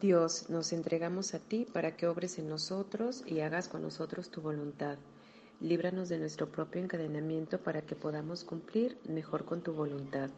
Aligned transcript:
Dios, 0.00 0.50
nos 0.50 0.74
entregamos 0.74 1.32
a 1.32 1.38
ti 1.38 1.66
para 1.72 1.96
que 1.96 2.06
obres 2.06 2.38
en 2.38 2.50
nosotros 2.50 3.24
y 3.26 3.40
hagas 3.40 3.66
con 3.66 3.80
nosotros 3.80 4.30
tu 4.30 4.42
voluntad. 4.42 4.98
Líbranos 5.58 6.10
de 6.10 6.18
nuestro 6.18 6.52
propio 6.52 6.82
encadenamiento 6.82 7.58
para 7.62 7.80
que 7.80 7.96
podamos 7.96 8.44
cumplir 8.44 8.98
mejor 9.08 9.46
con 9.46 9.62
tu 9.62 9.72
voluntad. 9.72 10.28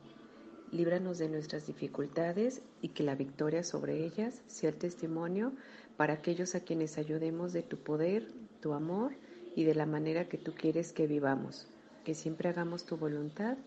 Líbranos 0.70 1.18
de 1.18 1.28
nuestras 1.28 1.66
dificultades 1.66 2.62
y 2.82 2.90
que 2.90 3.02
la 3.02 3.16
victoria 3.16 3.64
sobre 3.64 4.04
ellas 4.04 4.42
sea 4.46 4.70
el 4.70 4.76
testimonio 4.76 5.52
para 5.96 6.14
aquellos 6.14 6.54
a 6.54 6.60
quienes 6.60 6.96
ayudemos 6.96 7.52
de 7.52 7.64
tu 7.64 7.78
poder, 7.78 8.28
tu 8.60 8.74
amor 8.74 9.10
y 9.56 9.64
de 9.64 9.74
la 9.74 9.86
manera 9.86 10.28
que 10.28 10.38
tú 10.38 10.54
quieres 10.54 10.92
que 10.92 11.08
vivamos. 11.08 11.66
Que 12.04 12.14
siempre 12.14 12.48
hagamos 12.48 12.84
tu 12.84 12.96
voluntad. 12.96 13.58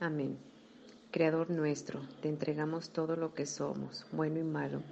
Amén. 0.00 0.38
Creador 1.10 1.50
nuestro, 1.50 2.00
te 2.22 2.30
entregamos 2.30 2.90
todo 2.94 3.14
lo 3.14 3.34
que 3.34 3.44
somos, 3.44 4.06
bueno 4.10 4.40
y 4.40 4.44
malo. 4.44 4.82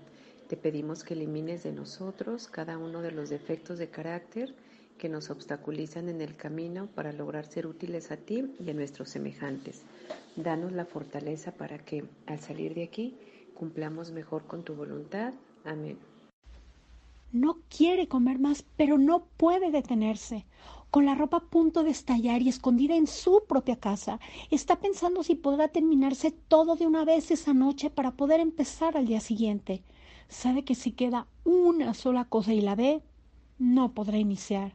Te 0.52 0.58
pedimos 0.58 1.02
que 1.02 1.14
elimines 1.14 1.62
de 1.62 1.72
nosotros 1.72 2.46
cada 2.46 2.76
uno 2.76 3.00
de 3.00 3.10
los 3.10 3.30
defectos 3.30 3.78
de 3.78 3.88
carácter 3.88 4.54
que 4.98 5.08
nos 5.08 5.30
obstaculizan 5.30 6.10
en 6.10 6.20
el 6.20 6.36
camino 6.36 6.88
para 6.94 7.10
lograr 7.10 7.46
ser 7.46 7.66
útiles 7.66 8.10
a 8.10 8.18
ti 8.18 8.54
y 8.62 8.68
a 8.68 8.74
nuestros 8.74 9.08
semejantes. 9.08 9.80
Danos 10.36 10.72
la 10.72 10.84
fortaleza 10.84 11.52
para 11.52 11.78
que, 11.78 12.04
al 12.26 12.38
salir 12.40 12.74
de 12.74 12.84
aquí, 12.84 13.16
cumplamos 13.54 14.10
mejor 14.12 14.46
con 14.46 14.62
tu 14.62 14.74
voluntad. 14.74 15.32
Amén. 15.64 15.96
No 17.32 17.56
quiere 17.74 18.06
comer 18.06 18.38
más, 18.38 18.62
pero 18.76 18.98
no 18.98 19.24
puede 19.38 19.70
detenerse. 19.70 20.44
Con 20.90 21.06
la 21.06 21.14
ropa 21.14 21.38
a 21.38 21.48
punto 21.48 21.82
de 21.82 21.92
estallar 21.92 22.42
y 22.42 22.50
escondida 22.50 22.94
en 22.94 23.06
su 23.06 23.44
propia 23.48 23.76
casa, 23.76 24.20
está 24.50 24.78
pensando 24.80 25.22
si 25.22 25.34
podrá 25.34 25.68
terminarse 25.68 26.30
todo 26.30 26.76
de 26.76 26.86
una 26.86 27.06
vez 27.06 27.30
esa 27.30 27.54
noche 27.54 27.88
para 27.88 28.10
poder 28.10 28.40
empezar 28.40 28.98
al 28.98 29.06
día 29.06 29.20
siguiente. 29.20 29.82
Sabe 30.32 30.64
que 30.64 30.74
si 30.74 30.92
queda 30.92 31.26
una 31.44 31.92
sola 31.94 32.24
cosa 32.24 32.54
y 32.54 32.60
la 32.62 32.74
ve, 32.74 33.02
no 33.58 33.92
podrá 33.92 34.16
iniciar. 34.18 34.74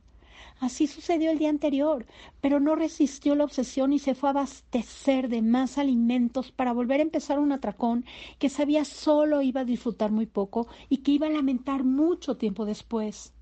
Así 0.60 0.86
sucedió 0.86 1.32
el 1.32 1.40
día 1.40 1.50
anterior, 1.50 2.06
pero 2.42 2.60
no 2.60 2.76
resistió 2.76 3.36
la 3.36 3.44
obsesión 3.44 3.92
y 3.92 4.00
se 4.00 4.14
fue 4.16 4.30
a 4.30 4.32
abastecer 4.32 5.30
de 5.30 5.42
más 5.42 5.80
alimentos 5.80 6.52
para 6.52 6.74
volver 6.74 7.00
a 7.00 7.04
empezar 7.04 7.40
un 7.40 7.52
atracón 7.52 8.06
que 8.38 8.50
sabía 8.50 8.86
solo 8.86 9.42
iba 9.42 9.62
a 9.62 9.66
disfrutar 9.66 10.12
muy 10.12 10.28
poco 10.28 10.68
y 10.90 10.98
que 10.98 11.12
iba 11.12 11.28
a 11.28 11.32
lamentar 11.32 11.84
mucho 11.84 12.38
tiempo 12.38 12.66
después. 12.66 13.34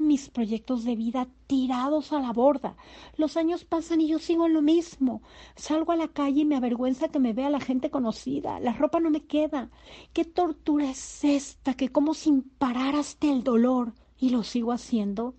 Mis 0.00 0.30
proyectos 0.30 0.84
de 0.84 0.96
vida 0.96 1.28
tirados 1.46 2.14
a 2.14 2.20
la 2.20 2.32
borda. 2.32 2.74
Los 3.18 3.36
años 3.36 3.66
pasan 3.66 4.00
y 4.00 4.08
yo 4.08 4.18
sigo 4.18 4.46
en 4.46 4.54
lo 4.54 4.62
mismo. 4.62 5.20
Salgo 5.56 5.92
a 5.92 5.96
la 5.96 6.08
calle 6.08 6.40
y 6.40 6.44
me 6.46 6.56
avergüenza 6.56 7.08
que 7.08 7.18
me 7.18 7.34
vea 7.34 7.50
la 7.50 7.60
gente 7.60 7.90
conocida. 7.90 8.60
La 8.60 8.72
ropa 8.72 8.98
no 8.98 9.10
me 9.10 9.26
queda. 9.26 9.68
¿Qué 10.14 10.24
tortura 10.24 10.90
es 10.90 11.22
esta 11.22 11.74
que 11.74 11.90
como 11.90 12.14
sin 12.14 12.40
parar 12.40 12.96
hasta 12.96 13.26
el 13.26 13.44
dolor? 13.44 13.92
y 14.18 14.30
lo 14.30 14.42
sigo 14.42 14.72
haciendo. 14.72 15.34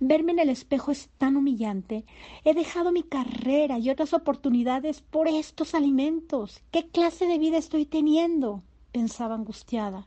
Verme 0.00 0.32
en 0.32 0.40
el 0.40 0.48
espejo 0.48 0.90
es 0.90 1.10
tan 1.18 1.36
humillante. 1.36 2.04
He 2.44 2.54
dejado 2.54 2.92
mi 2.92 3.02
carrera 3.02 3.78
y 3.78 3.90
otras 3.90 4.14
oportunidades 4.14 5.02
por 5.02 5.28
estos 5.28 5.74
alimentos. 5.74 6.62
¿Qué 6.70 6.88
clase 6.88 7.26
de 7.26 7.38
vida 7.38 7.58
estoy 7.58 7.86
teniendo? 7.86 8.62
pensaba 8.92 9.34
angustiada, 9.34 10.06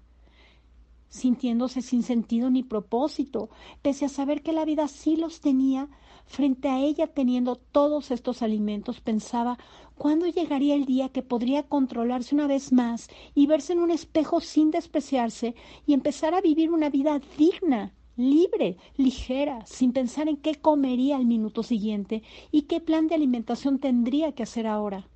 sintiéndose 1.15 1.81
sin 1.81 2.03
sentido 2.03 2.49
ni 2.49 2.61
propósito, 2.61 3.49
pese 3.81 4.05
a 4.05 4.09
saber 4.09 4.43
que 4.43 4.53
la 4.53 4.65
vida 4.65 4.87
sí 4.87 5.15
los 5.15 5.41
tenía. 5.41 5.89
Frente 6.27 6.69
a 6.69 6.79
ella 6.79 7.07
teniendo 7.07 7.55
todos 7.55 8.11
estos 8.11 8.41
alimentos, 8.41 8.99
pensaba 8.99 9.57
cuándo 9.95 10.27
llegaría 10.27 10.75
el 10.75 10.85
día 10.85 11.09
que 11.09 11.21
podría 11.21 11.63
controlarse 11.63 12.35
una 12.35 12.47
vez 12.47 12.71
más 12.71 13.09
y 13.33 13.47
verse 13.47 13.73
en 13.73 13.79
un 13.79 13.91
espejo 13.91 14.41
sin 14.41 14.71
despreciarse 14.71 15.55
y 15.85 15.93
empezar 15.93 16.33
a 16.33 16.41
vivir 16.41 16.71
una 16.71 16.89
vida 16.89 17.21
digna 17.37 17.93
libre, 18.17 18.77
ligera, 18.97 19.65
sin 19.65 19.91
pensar 19.91 20.29
en 20.29 20.37
qué 20.37 20.55
comería 20.55 21.17
al 21.17 21.25
minuto 21.25 21.63
siguiente 21.63 22.23
y 22.51 22.63
qué 22.63 22.79
plan 22.79 23.07
de 23.07 23.15
alimentación 23.15 23.79
tendría 23.79 24.31
que 24.31 24.43
hacer 24.43 24.67
ahora. 24.67 25.07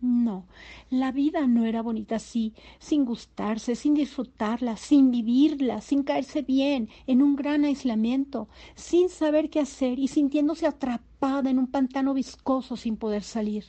No, 0.00 0.46
la 0.90 1.10
vida 1.10 1.46
no 1.48 1.64
era 1.64 1.82
bonita 1.82 2.16
así, 2.16 2.54
sin 2.78 3.04
gustarse, 3.04 3.74
sin 3.74 3.94
disfrutarla, 3.94 4.76
sin 4.76 5.10
vivirla, 5.10 5.80
sin 5.80 6.04
caerse 6.04 6.42
bien, 6.42 6.88
en 7.08 7.20
un 7.20 7.34
gran 7.34 7.64
aislamiento, 7.64 8.48
sin 8.76 9.08
saber 9.08 9.50
qué 9.50 9.58
hacer 9.58 9.98
y 9.98 10.06
sintiéndose 10.06 10.66
atrapada 10.66 11.50
en 11.50 11.58
un 11.58 11.66
pantano 11.66 12.14
viscoso 12.14 12.76
sin 12.76 12.96
poder 12.96 13.24
salir. 13.24 13.64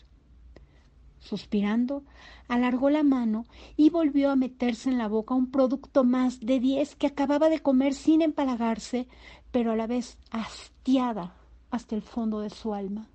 Suspirando, 1.19 2.03
alargó 2.47 2.91
la 2.91 3.03
mano 3.03 3.45
y 3.75 3.89
volvió 3.89 4.29
a 4.29 4.35
meterse 4.35 4.89
en 4.89 4.99
la 4.99 5.07
boca 5.07 5.33
un 5.33 5.49
producto 5.49 6.03
más 6.03 6.39
de 6.39 6.59
diez 6.59 6.95
que 6.95 7.07
acababa 7.07 7.49
de 7.49 7.59
comer 7.59 7.95
sin 7.95 8.21
empalagarse, 8.21 9.07
pero 9.51 9.71
a 9.71 9.75
la 9.75 9.87
vez 9.87 10.19
hastiada 10.29 11.33
hasta 11.71 11.95
el 11.95 12.03
fondo 12.03 12.39
de 12.39 12.51
su 12.51 12.73
alma. 12.75 13.07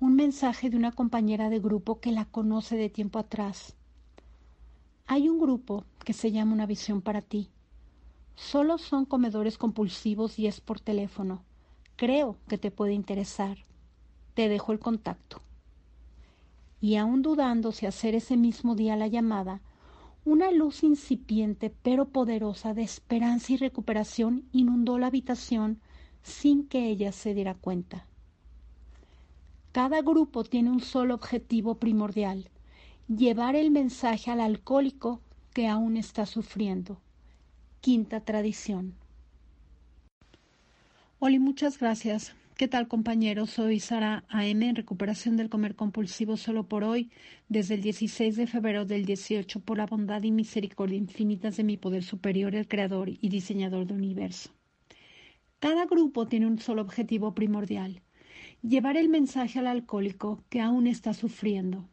Un 0.00 0.14
mensaje 0.14 0.70
de 0.70 0.76
una 0.76 0.92
compañera 0.92 1.50
de 1.50 1.58
grupo 1.58 2.00
que 2.00 2.12
la 2.12 2.24
conoce 2.24 2.76
de 2.76 2.88
tiempo 2.88 3.18
atrás. 3.18 3.76
Hay 5.06 5.28
un 5.28 5.38
grupo 5.38 5.84
que 6.04 6.12
se 6.12 6.32
llama 6.32 6.52
Una 6.52 6.66
Visión 6.66 7.02
para 7.02 7.22
ti. 7.22 7.50
Solo 8.34 8.78
son 8.78 9.04
comedores 9.04 9.58
compulsivos 9.58 10.38
y 10.38 10.46
es 10.46 10.60
por 10.60 10.80
teléfono. 10.80 11.42
Creo 11.96 12.36
que 12.48 12.58
te 12.58 12.70
puede 12.70 12.92
interesar 12.92 13.58
te 14.38 14.48
dejo 14.48 14.70
el 14.70 14.78
contacto. 14.78 15.40
Y 16.80 16.94
aún 16.94 17.22
dudando 17.22 17.72
si 17.72 17.86
hacer 17.86 18.14
ese 18.14 18.36
mismo 18.36 18.76
día 18.76 18.94
la 18.94 19.08
llamada, 19.08 19.62
una 20.24 20.52
luz 20.52 20.84
incipiente 20.84 21.74
pero 21.82 22.10
poderosa 22.10 22.72
de 22.72 22.82
esperanza 22.82 23.52
y 23.52 23.56
recuperación 23.56 24.44
inundó 24.52 24.96
la 24.96 25.08
habitación 25.08 25.80
sin 26.22 26.68
que 26.68 26.88
ella 26.88 27.10
se 27.10 27.34
diera 27.34 27.54
cuenta. 27.54 28.06
Cada 29.72 30.00
grupo 30.00 30.44
tiene 30.44 30.70
un 30.70 30.80
solo 30.80 31.14
objetivo 31.14 31.74
primordial, 31.74 32.48
llevar 33.06 33.54
el 33.54 33.70
mensaje 33.70 34.30
al 34.30 34.40
alcohólico 34.40 35.20
que 35.52 35.66
aún 35.66 35.98
está 35.98 36.24
sufriendo. 36.24 37.00
Quinta 37.82 38.20
tradición. 38.20 38.94
Oli, 41.18 41.38
muchas 41.38 41.78
gracias. 41.78 42.34
¿Qué 42.56 42.66
tal 42.66 42.88
compañeros? 42.88 43.50
Soy 43.50 43.78
Sara 43.78 44.24
AM 44.30 44.62
en 44.62 44.74
recuperación 44.74 45.36
del 45.36 45.50
comer 45.50 45.76
compulsivo 45.76 46.36
solo 46.36 46.66
por 46.66 46.82
hoy, 46.82 47.10
desde 47.48 47.74
el 47.74 47.82
16 47.82 48.36
de 48.36 48.46
febrero 48.46 48.86
del 48.86 49.04
18, 49.04 49.60
por 49.60 49.76
la 49.76 49.86
bondad 49.86 50.22
y 50.22 50.30
misericordia 50.30 50.96
infinitas 50.96 51.56
de 51.56 51.64
mi 51.64 51.76
poder 51.76 52.02
superior, 52.02 52.54
el 52.54 52.66
creador 52.66 53.10
y 53.10 53.28
diseñador 53.28 53.86
del 53.86 53.98
universo. 53.98 54.50
Cada 55.60 55.84
grupo 55.84 56.26
tiene 56.26 56.46
un 56.46 56.58
solo 56.58 56.82
objetivo 56.82 57.34
primordial, 57.34 58.00
llevar 58.62 58.96
el 58.96 59.08
mensaje 59.08 59.58
al 59.58 59.66
alcohólico 59.66 60.42
que 60.48 60.60
aún 60.60 60.86
está 60.86 61.14
sufriendo. 61.14 61.88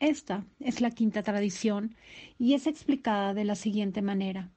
Esta 0.00 0.44
es 0.60 0.80
la 0.80 0.90
quinta 0.90 1.22
tradición 1.22 1.94
y 2.38 2.54
es 2.54 2.66
explicada 2.66 3.34
de 3.34 3.44
la 3.44 3.56
siguiente 3.56 4.02
manera. 4.02 4.50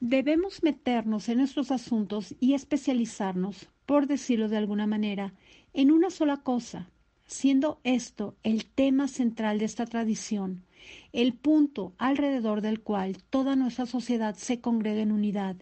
Debemos 0.00 0.62
meternos 0.62 1.28
en 1.28 1.38
nuestros 1.38 1.70
asuntos 1.70 2.34
y 2.40 2.54
especializarnos 2.54 3.68
por 3.90 4.06
decirlo 4.06 4.48
de 4.48 4.56
alguna 4.56 4.86
manera, 4.86 5.34
en 5.72 5.90
una 5.90 6.10
sola 6.10 6.36
cosa, 6.36 6.88
siendo 7.26 7.80
esto 7.82 8.36
el 8.44 8.66
tema 8.66 9.08
central 9.08 9.58
de 9.58 9.64
esta 9.64 9.84
tradición, 9.84 10.62
el 11.12 11.32
punto 11.32 11.92
alrededor 11.98 12.60
del 12.60 12.82
cual 12.82 13.16
toda 13.30 13.56
nuestra 13.56 13.86
sociedad 13.86 14.36
se 14.36 14.60
congrega 14.60 15.00
en 15.00 15.10
unidad. 15.10 15.56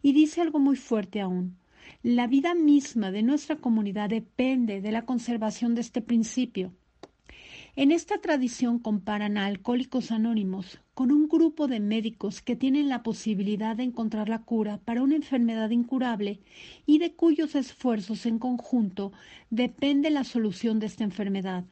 Y 0.00 0.12
dice 0.12 0.42
algo 0.42 0.60
muy 0.60 0.76
fuerte 0.76 1.20
aún. 1.20 1.56
La 2.02 2.26
vida 2.26 2.54
misma 2.54 3.10
de 3.10 3.22
nuestra 3.22 3.56
comunidad 3.56 4.10
depende 4.10 4.80
de 4.80 4.92
la 4.92 5.04
conservación 5.04 5.74
de 5.74 5.80
este 5.80 6.00
principio. 6.00 6.72
En 7.74 7.92
esta 7.92 8.18
tradición 8.22 8.78
comparan 8.78 9.36
a 9.36 9.44
Alcohólicos 9.44 10.10
Anónimos 10.10 10.80
con 10.94 11.12
un 11.12 11.28
grupo 11.28 11.68
de 11.68 11.78
médicos 11.78 12.40
que 12.40 12.56
tienen 12.56 12.88
la 12.88 13.02
posibilidad 13.02 13.76
de 13.76 13.82
encontrar 13.82 14.30
la 14.30 14.44
cura 14.44 14.78
para 14.78 15.02
una 15.02 15.16
enfermedad 15.16 15.68
incurable 15.68 16.40
y 16.86 16.98
de 16.98 17.12
cuyos 17.12 17.54
esfuerzos 17.54 18.24
en 18.24 18.38
conjunto 18.38 19.12
depende 19.50 20.08
la 20.08 20.24
solución 20.24 20.78
de 20.78 20.86
esta 20.86 21.04
enfermedad. 21.04 21.66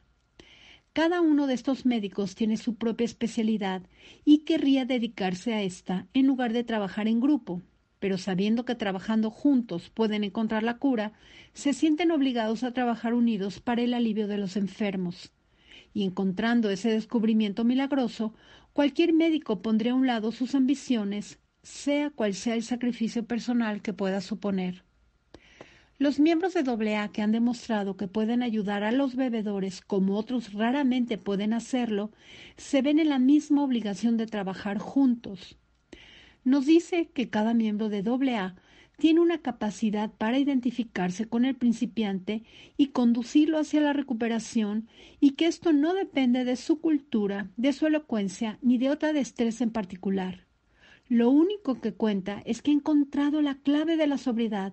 Cada 0.93 1.21
uno 1.21 1.47
de 1.47 1.55
estos 1.55 1.87
médicos 1.87 2.35
tiene 2.35 2.57
su 2.57 2.75
propia 2.75 3.05
especialidad 3.05 3.81
y 4.23 4.45
querría 4.45 4.85
dedicarse 4.85 5.55
a 5.55 5.63
esta 5.63 6.07
en 6.13 6.27
lugar 6.27 6.53
de 6.53 6.63
trabajar 6.63 7.07
en 7.07 7.19
grupo, 7.19 7.63
pero 8.05 8.19
sabiendo 8.19 8.65
que 8.65 8.75
trabajando 8.75 9.31
juntos 9.31 9.89
pueden 9.89 10.23
encontrar 10.23 10.61
la 10.61 10.77
cura, 10.77 11.13
se 11.53 11.73
sienten 11.73 12.11
obligados 12.11 12.63
a 12.63 12.71
trabajar 12.71 13.15
unidos 13.15 13.59
para 13.59 13.81
el 13.81 13.95
alivio 13.95 14.27
de 14.27 14.37
los 14.37 14.57
enfermos 14.57 15.31
y 15.91 16.03
encontrando 16.03 16.69
ese 16.69 16.91
descubrimiento 16.91 17.63
milagroso, 17.63 18.35
cualquier 18.73 19.11
médico 19.11 19.63
pondría 19.63 19.93
a 19.93 19.95
un 19.95 20.05
lado 20.05 20.31
sus 20.31 20.53
ambiciones, 20.53 21.39
sea 21.63 22.11
cual 22.11 22.35
sea 22.35 22.53
el 22.53 22.61
sacrificio 22.61 23.25
personal 23.25 23.81
que 23.81 23.93
pueda 23.93 24.21
suponer. 24.21 24.85
Los 25.97 26.19
miembros 26.19 26.53
de 26.53 26.61
AA 26.61 27.11
que 27.11 27.23
han 27.23 27.31
demostrado 27.31 27.97
que 27.97 28.07
pueden 28.07 28.43
ayudar 28.43 28.83
a 28.83 28.91
los 28.91 29.15
bebedores 29.15 29.81
como 29.81 30.15
otros 30.19 30.53
raramente 30.53 31.17
pueden 31.17 31.53
hacerlo, 31.53 32.11
se 32.55 32.83
ven 32.83 32.99
en 32.99 33.09
la 33.09 33.17
misma 33.17 33.63
obligación 33.63 34.15
de 34.15 34.27
trabajar 34.27 34.77
juntos. 34.77 35.57
Nos 36.45 36.67
dice 36.67 37.09
que 37.11 37.27
cada 37.31 37.55
miembro 37.55 37.89
de 37.89 38.03
AA 38.07 38.55
tiene 38.97 39.19
una 39.19 39.39
capacidad 39.39 40.11
para 40.11 40.37
identificarse 40.37 41.27
con 41.27 41.43
el 41.43 41.55
principiante 41.55 42.43
y 42.77 42.89
conducirlo 42.89 43.57
hacia 43.57 43.81
la 43.81 43.93
recuperación 43.93 44.87
y 45.19 45.31
que 45.31 45.47
esto 45.47 45.73
no 45.73 45.95
depende 45.95 46.45
de 46.45 46.55
su 46.55 46.79
cultura, 46.79 47.49
de 47.57 47.73
su 47.73 47.87
elocuencia 47.87 48.59
ni 48.61 48.77
de 48.77 48.91
otra 48.91 49.11
destreza 49.11 49.63
en 49.63 49.71
particular. 49.71 50.45
Lo 51.09 51.31
único 51.31 51.81
que 51.81 51.95
cuenta 51.95 52.43
es 52.45 52.61
que 52.61 52.69
ha 52.69 52.75
encontrado 52.75 53.41
la 53.41 53.55
clave 53.55 53.97
de 53.97 54.05
la 54.05 54.19
sobriedad 54.19 54.71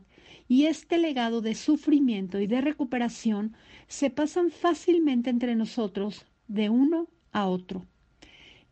y 0.48 0.66
este 0.66 0.98
legado 0.98 1.40
de 1.40 1.54
sufrimiento 1.54 2.38
y 2.38 2.46
de 2.46 2.60
recuperación 2.60 3.54
se 3.88 4.10
pasan 4.10 4.50
fácilmente 4.50 5.30
entre 5.30 5.56
nosotros 5.56 6.26
de 6.48 6.68
uno 6.68 7.08
a 7.32 7.48
otro. 7.48 7.86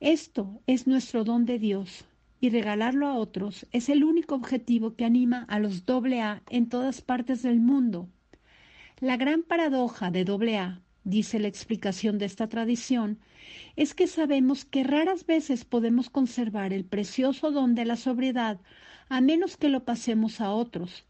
Esto 0.00 0.60
es 0.66 0.86
nuestro 0.86 1.24
don 1.24 1.46
de 1.46 1.58
Dios 1.58 2.04
y 2.40 2.48
regalarlo 2.48 3.06
a 3.06 3.14
otros 3.14 3.66
es 3.70 3.88
el 3.88 4.02
único 4.02 4.34
objetivo 4.34 4.94
que 4.96 5.04
anima 5.04 5.44
a 5.48 5.58
los 5.58 5.84
AA 5.86 6.42
en 6.48 6.68
todas 6.68 7.02
partes 7.02 7.42
del 7.42 7.60
mundo. 7.60 8.08
La 8.98 9.16
gran 9.16 9.42
paradoja 9.42 10.10
de 10.10 10.22
AA, 10.22 10.80
dice 11.04 11.38
la 11.38 11.48
explicación 11.48 12.18
de 12.18 12.24
esta 12.24 12.48
tradición, 12.48 13.18
es 13.76 13.94
que 13.94 14.06
sabemos 14.06 14.64
que 14.64 14.84
raras 14.84 15.26
veces 15.26 15.64
podemos 15.64 16.08
conservar 16.08 16.72
el 16.72 16.84
precioso 16.84 17.50
don 17.50 17.74
de 17.74 17.84
la 17.84 17.96
sobriedad 17.96 18.58
a 19.08 19.20
menos 19.20 19.56
que 19.56 19.68
lo 19.68 19.84
pasemos 19.84 20.40
a 20.40 20.50
otros, 20.50 21.04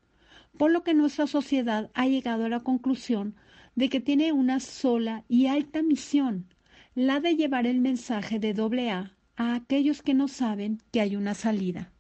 por 0.57 0.71
lo 0.71 0.83
que 0.83 0.95
nuestra 0.95 1.27
sociedad 1.27 1.91
ha 1.95 2.07
llegado 2.07 2.47
a 2.47 2.49
la 2.49 2.61
conclusión 2.61 3.37
de 3.77 3.89
que 3.89 4.01
tiene 4.01 4.33
una 4.33 4.59
sola 4.59 5.25
y 5.29 5.47
alta 5.47 5.83
misión, 5.83 6.47
la 6.95 7.21
de 7.21 7.37
llevar 7.37 7.67
el 7.67 7.81
mensaje 7.81 8.39
de 8.41 8.53
doble 8.53 8.91
A 8.91 9.13
a 9.37 9.55
aquellos 9.55 10.03
que 10.03 10.15
no 10.15 10.29
saben 10.29 10.81
que 10.91 11.01
hay 11.01 11.17
una 11.17 11.35
salida. 11.35 11.93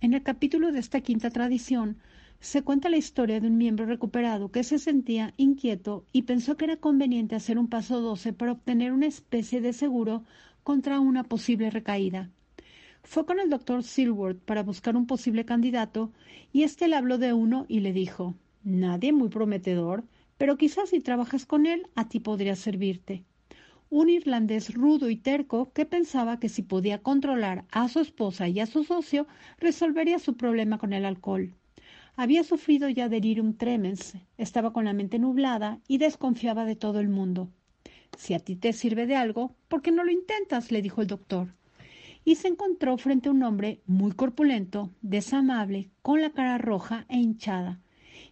En 0.00 0.12
el 0.12 0.22
capítulo 0.22 0.70
de 0.70 0.80
esta 0.80 1.00
quinta 1.00 1.30
tradición 1.30 1.96
se 2.40 2.62
cuenta 2.62 2.90
la 2.90 2.98
historia 2.98 3.40
de 3.40 3.46
un 3.46 3.56
miembro 3.56 3.86
recuperado 3.86 4.50
que 4.50 4.64
se 4.64 4.78
sentía 4.78 5.32
inquieto 5.38 6.04
y 6.12 6.22
pensó 6.22 6.56
que 6.56 6.66
era 6.66 6.76
conveniente 6.76 7.34
hacer 7.34 7.58
un 7.58 7.68
paso 7.68 8.02
doce 8.02 8.34
para 8.34 8.52
obtener 8.52 8.92
una 8.92 9.06
especie 9.06 9.62
de 9.62 9.72
seguro 9.72 10.24
contra 10.62 11.00
una 11.00 11.24
posible 11.24 11.70
recaída. 11.70 12.30
Fue 13.02 13.24
con 13.24 13.40
el 13.40 13.48
doctor 13.48 13.82
Silworth 13.82 14.38
para 14.38 14.62
buscar 14.62 14.96
un 14.96 15.06
posible 15.06 15.44
candidato 15.44 16.12
y 16.52 16.64
éste 16.64 16.88
le 16.88 16.96
habló 16.96 17.16
de 17.16 17.32
uno 17.32 17.64
y 17.68 17.80
le 17.80 17.92
dijo 17.92 18.34
Nadie 18.62 19.12
muy 19.12 19.28
prometedor, 19.28 20.04
pero 20.36 20.56
quizás 20.56 20.90
si 20.90 21.00
trabajas 21.00 21.46
con 21.46 21.66
él 21.66 21.86
a 21.94 22.08
ti 22.08 22.20
podría 22.20 22.56
servirte. 22.56 23.24
Un 23.96 24.10
irlandés 24.10 24.74
rudo 24.74 25.08
y 25.08 25.14
terco 25.14 25.70
que 25.72 25.86
pensaba 25.86 26.40
que 26.40 26.48
si 26.48 26.62
podía 26.62 27.00
controlar 27.00 27.64
a 27.70 27.88
su 27.88 28.00
esposa 28.00 28.48
y 28.48 28.58
a 28.58 28.66
su 28.66 28.82
socio, 28.82 29.28
resolvería 29.60 30.18
su 30.18 30.36
problema 30.36 30.78
con 30.78 30.92
el 30.92 31.04
alcohol. 31.04 31.54
Había 32.16 32.42
sufrido 32.42 32.88
ya 32.88 33.08
delirium 33.08 33.54
tremens, 33.54 34.16
estaba 34.36 34.72
con 34.72 34.84
la 34.84 34.94
mente 34.94 35.20
nublada 35.20 35.78
y 35.86 35.98
desconfiaba 35.98 36.64
de 36.64 36.74
todo 36.74 36.98
el 36.98 37.08
mundo. 37.08 37.50
Si 38.18 38.34
a 38.34 38.40
ti 38.40 38.56
te 38.56 38.72
sirve 38.72 39.06
de 39.06 39.14
algo, 39.14 39.54
¿por 39.68 39.80
qué 39.80 39.92
no 39.92 40.02
lo 40.02 40.10
intentas? 40.10 40.72
le 40.72 40.82
dijo 40.82 41.00
el 41.00 41.06
doctor 41.06 41.54
y 42.24 42.34
se 42.34 42.48
encontró 42.48 42.98
frente 42.98 43.28
a 43.28 43.32
un 43.32 43.44
hombre 43.44 43.80
muy 43.86 44.10
corpulento, 44.10 44.90
desamable, 45.02 45.88
con 46.02 46.20
la 46.20 46.30
cara 46.30 46.58
roja 46.58 47.06
e 47.08 47.18
hinchada, 47.18 47.80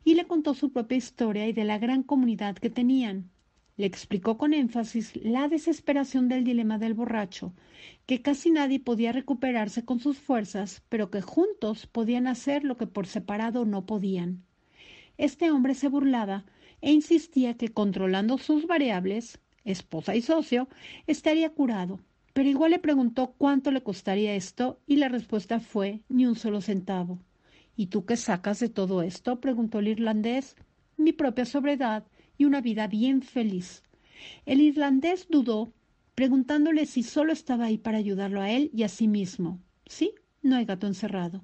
y 0.03 0.15
le 0.15 0.27
contó 0.27 0.55
su 0.55 0.73
propia 0.73 0.99
historia 0.99 1.47
y 1.47 1.53
de 1.53 1.63
la 1.63 1.79
gran 1.79 2.03
comunidad 2.03 2.57
que 2.57 2.69
tenían. 2.69 3.31
Le 3.77 3.87
explicó 3.87 4.37
con 4.37 4.53
énfasis 4.53 5.17
la 5.17 5.49
desesperación 5.49 6.29
del 6.29 6.45
dilema 6.45 6.79
del 6.79 6.95
borracho, 6.95 7.55
que 8.07 8.21
casi 8.21 8.51
nadie 8.51 8.81
podía 8.81 9.13
recuperarse 9.13 9.85
con 9.85 9.99
sus 9.99 10.19
fuerzas, 10.19 10.83
pero 10.89 11.11
que 11.11 11.23
juntos 11.23 11.87
podían 11.87 12.27
hacer 12.27 12.65
lo 12.65 12.77
que 12.77 12.87
por 12.87 13.07
separado 13.07 13.65
no 13.65 13.87
podían. 13.87 14.45
Este 15.17 15.51
hombre 15.51 15.75
se 15.75 15.89
burlaba 15.89 16.45
e 16.81 16.93
insistía 16.93 17.55
que 17.55 17.69
controlando 17.69 18.39
sus 18.39 18.67
variables, 18.67 19.41
esposa 19.65 20.17
y 20.17 20.23
socio, 20.23 20.69
estaría 21.07 21.51
curado, 21.51 22.01
pero 22.33 22.49
igual 22.49 22.73
le 22.73 22.79
preguntó 22.79 23.35
cuánto 23.39 23.71
le 23.71 23.83
costaría 23.83 24.35
esto 24.35 24.81
y 24.87 24.97
la 24.97 25.09
respuesta 25.09 25.61
fue 25.61 26.01
ni 26.09 26.27
un 26.27 26.35
solo 26.35 26.61
centavo. 26.61 27.21
¿Y 27.77 27.87
tú 27.87 28.05
qué 28.05 28.17
sacas 28.17 28.61
de 28.61 28.69
todo 28.69 29.03
esto? 29.03 29.41
preguntó 29.41 29.79
el 29.79 29.89
irlandés. 29.89 30.57
Mi 30.97 31.13
propia 31.13 31.47
sobriedad 31.47 32.05
y 32.39 32.45
una 32.45 32.61
vida 32.61 32.87
bien 32.87 33.23
feliz. 33.23 33.83
El 34.47 34.61
irlandés 34.61 35.27
dudó, 35.29 35.73
preguntándole 36.15 36.87
si 36.87 37.03
solo 37.03 37.33
estaba 37.33 37.67
ahí 37.67 37.79
para 37.79 37.99
ayudarlo 37.99 38.41
a 38.41 38.51
él 38.51 38.71
y 38.75 38.83
a 38.83 38.89
sí 38.89 39.09
mismo. 39.09 39.61
Sí, 39.87 40.15
no 40.43 40.57
hay 40.57 40.65
gato 40.65 40.87
encerrado. 40.87 41.43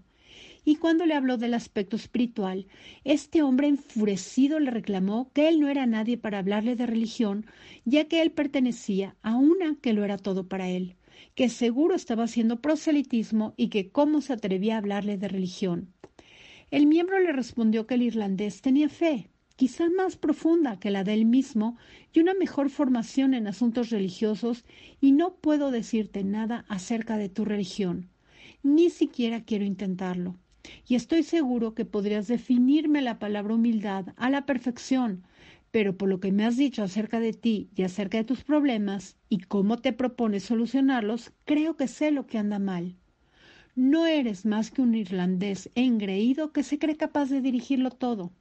Y 0.65 0.77
cuando 0.77 1.07
le 1.07 1.15
habló 1.15 1.39
del 1.39 1.55
aspecto 1.55 1.97
espiritual, 1.97 2.67
este 3.05 3.43
hombre 3.43 3.69
enfurecido 3.69 4.61
le 4.61 4.71
reclamó 4.71 5.31
que 5.33 5.49
él 5.49 5.61
no 5.61 5.69
era 5.69 5.87
nadie 5.87 6.19
para 6.19 6.39
hablarle 6.39 6.77
de 6.77 6.87
religión, 6.87 7.47
ya 7.85 8.05
que 8.05 8.21
él 8.21 8.33
pertenecía 8.33 9.17
a 9.23 9.37
una 9.37 9.77
que 9.81 9.95
lo 9.95 10.05
era 10.05 10.19
todo 10.19 10.47
para 10.47 10.69
él, 10.69 10.97
que 11.35 11.49
seguro 11.49 11.95
estaba 11.95 12.25
haciendo 12.25 12.61
proselitismo 12.61 13.55
y 13.57 13.69
que 13.69 13.91
cómo 13.91 14.21
se 14.21 14.35
atrevía 14.35 14.75
a 14.75 14.79
hablarle 14.79 15.17
de 15.17 15.29
religión. 15.29 15.95
El 16.71 16.87
miembro 16.87 17.19
le 17.19 17.33
respondió 17.33 17.87
que 17.87 17.95
el 17.95 18.03
irlandés 18.03 18.61
tenía 18.61 18.91
fe, 18.91 19.31
quizá 19.59 19.91
más 19.91 20.17
profunda 20.17 20.81
que 20.81 20.91
la 20.91 21.05
de 21.05 21.13
él 21.13 21.27
mismo, 21.27 21.77
y 22.15 22.21
una 22.21 22.33
mejor 22.33 22.71
formación 22.71 23.35
en 23.35 23.47
asuntos 23.47 23.91
religiosos, 23.91 24.65
y 25.03 25.13
no 25.13 25.35
puedo 25.35 25.71
decirte 25.71 26.25
nada 26.25 26.65
acerca 26.69 27.19
de 27.19 27.29
tu 27.29 27.45
religión. 27.45 28.09
Ni 28.63 28.89
siquiera 28.89 29.43
quiero 29.43 29.67
intentarlo 29.67 30.37
y 30.87 30.95
estoy 30.95 31.23
seguro 31.23 31.75
que 31.75 31.85
podrías 31.85 32.29
definirme 32.29 33.03
la 33.03 33.19
palabra 33.19 33.55
humildad 33.55 34.07
a 34.17 34.31
la 34.31 34.47
perfección, 34.47 35.25
pero 35.71 35.97
por 35.97 36.09
lo 36.09 36.21
que 36.21 36.33
me 36.33 36.45
has 36.45 36.57
dicho 36.57 36.83
acerca 36.83 37.21
de 37.21 37.33
ti 37.33 37.71
y 37.75 37.83
acerca 37.83 38.19
de 38.19 38.25
tus 38.25 38.45
problemas 38.45 39.17
y 39.29 39.39
cómo 39.39 39.79
te 39.79 39.93
propones 39.93 40.45
solucionarlos, 40.45 41.33
creo 41.45 41.77
que 41.77 41.89
sé 41.89 42.11
lo 42.11 42.27
que 42.27 42.39
anda 42.39 42.59
mal. 42.59 42.97
No 43.75 44.07
eres 44.07 44.45
más 44.45 44.71
que 44.71 44.83
un 44.83 44.95
irlandés 44.95 45.71
engreído 45.75 46.53
que 46.53 46.63
se 46.63 46.79
cree 46.79 46.97
capaz 46.97 47.27
de 47.27 47.41
dirigirlo 47.41 47.91
todo. 47.91 48.33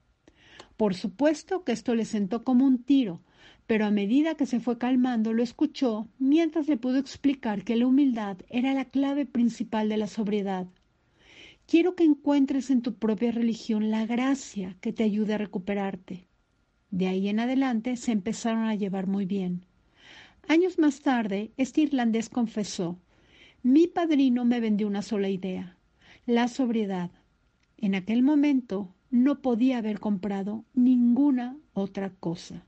Por 0.78 0.94
supuesto 0.94 1.64
que 1.64 1.72
esto 1.72 1.96
le 1.96 2.06
sentó 2.06 2.44
como 2.44 2.66
un 2.66 2.84
tiro, 2.84 3.22
pero 3.66 3.86
a 3.86 3.92
medida 3.92 4.36
que 4.36 4.46
se 4.46 4.60
fue 4.60 4.78
calmando 4.78 5.34
lo 5.34 5.44
escuchó 5.44 6.08
mientras 6.20 6.68
le 6.68 6.78
pudo 6.78 6.98
explicar 6.98 7.64
que 7.64 7.76
la 7.76 7.88
humildad 7.88 8.38
era 8.50 8.74
la 8.74 8.86
clave 8.86 9.26
principal 9.26 9.90
de 9.90 9.98
la 9.98 10.08
sobriedad. 10.08 10.68
Quiero 11.66 11.96
que 11.96 12.06
encuentres 12.06 12.70
en 12.70 12.82
tu 12.82 12.94
propia 12.94 13.32
religión 13.32 13.92
la 13.92 14.06
gracia 14.06 14.78
que 14.80 14.94
te 14.94 15.04
ayude 15.04 15.34
a 15.34 15.38
recuperarte. 15.40 16.28
De 16.92 17.08
ahí 17.08 17.28
en 17.28 17.42
adelante 17.42 17.98
se 17.98 18.14
empezaron 18.14 18.64
a 18.66 18.76
llevar 18.76 19.08
muy 19.08 19.26
bien. 19.26 19.66
Años 20.48 20.80
más 20.80 21.02
tarde, 21.02 21.52
este 21.58 21.82
irlandés 21.82 22.30
confesó, 22.30 23.00
mi 23.64 23.88
padrino 23.88 24.46
me 24.46 24.62
vendió 24.62 24.88
una 24.88 25.02
sola 25.02 25.28
idea, 25.28 25.78
la 26.26 26.48
sobriedad. 26.48 27.12
En 27.78 27.96
aquel 27.96 28.24
momento 28.24 28.96
no 29.10 29.42
podía 29.42 29.78
haber 29.78 30.00
comprado 30.00 30.66
ninguna 30.74 31.58
otra 31.74 32.10
cosa. 32.10 32.66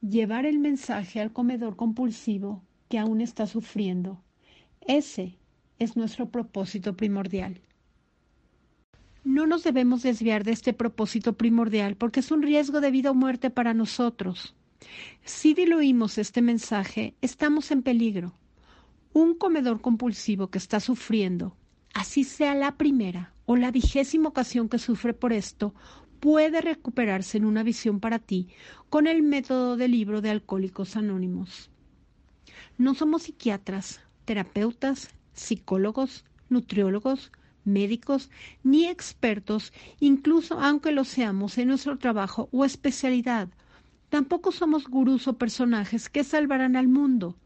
Llevar 0.00 0.46
el 0.46 0.58
mensaje 0.58 1.20
al 1.20 1.32
comedor 1.32 1.76
compulsivo 1.76 2.64
que 2.88 2.98
aún 2.98 3.20
está 3.20 3.46
sufriendo. 3.46 4.22
Ese 4.80 5.38
es 5.78 5.96
nuestro 5.96 6.30
propósito 6.30 6.96
primordial. 6.96 7.60
No 9.24 9.46
nos 9.46 9.64
debemos 9.64 10.02
desviar 10.02 10.44
de 10.44 10.52
este 10.52 10.72
propósito 10.72 11.36
primordial 11.36 11.96
porque 11.96 12.20
es 12.20 12.30
un 12.30 12.42
riesgo 12.42 12.80
de 12.80 12.90
vida 12.90 13.10
o 13.10 13.14
muerte 13.14 13.50
para 13.50 13.74
nosotros. 13.74 14.54
Si 15.24 15.54
diluimos 15.54 16.18
este 16.18 16.42
mensaje, 16.42 17.14
estamos 17.22 17.70
en 17.70 17.82
peligro. 17.82 18.34
Un 19.12 19.34
comedor 19.34 19.80
compulsivo 19.80 20.48
que 20.48 20.58
está 20.58 20.78
sufriendo, 20.78 21.56
así 21.94 22.22
sea 22.22 22.54
la 22.54 22.76
primera 22.76 23.35
o 23.46 23.56
la 23.56 23.70
vigésima 23.70 24.28
ocasión 24.28 24.68
que 24.68 24.78
sufre 24.78 25.14
por 25.14 25.32
esto, 25.32 25.74
puede 26.20 26.60
recuperarse 26.60 27.38
en 27.38 27.44
una 27.44 27.62
visión 27.62 28.00
para 28.00 28.18
ti 28.18 28.48
con 28.90 29.06
el 29.06 29.22
método 29.22 29.76
del 29.76 29.92
libro 29.92 30.20
de 30.20 30.30
Alcohólicos 30.30 30.96
Anónimos. 30.96 31.70
No 32.78 32.94
somos 32.94 33.22
psiquiatras, 33.22 34.00
terapeutas, 34.24 35.10
psicólogos, 35.32 36.24
nutriólogos, 36.48 37.32
médicos 37.64 38.30
ni 38.62 38.86
expertos, 38.86 39.72
incluso 40.00 40.58
aunque 40.60 40.92
lo 40.92 41.04
seamos 41.04 41.58
en 41.58 41.68
nuestro 41.68 41.98
trabajo 41.98 42.48
o 42.52 42.64
especialidad. 42.64 43.48
Tampoco 44.08 44.52
somos 44.52 44.86
gurús 44.86 45.26
o 45.28 45.36
personajes 45.36 46.08
que 46.08 46.24
salvarán 46.24 46.76
al 46.76 46.88
mundo. 46.88 47.36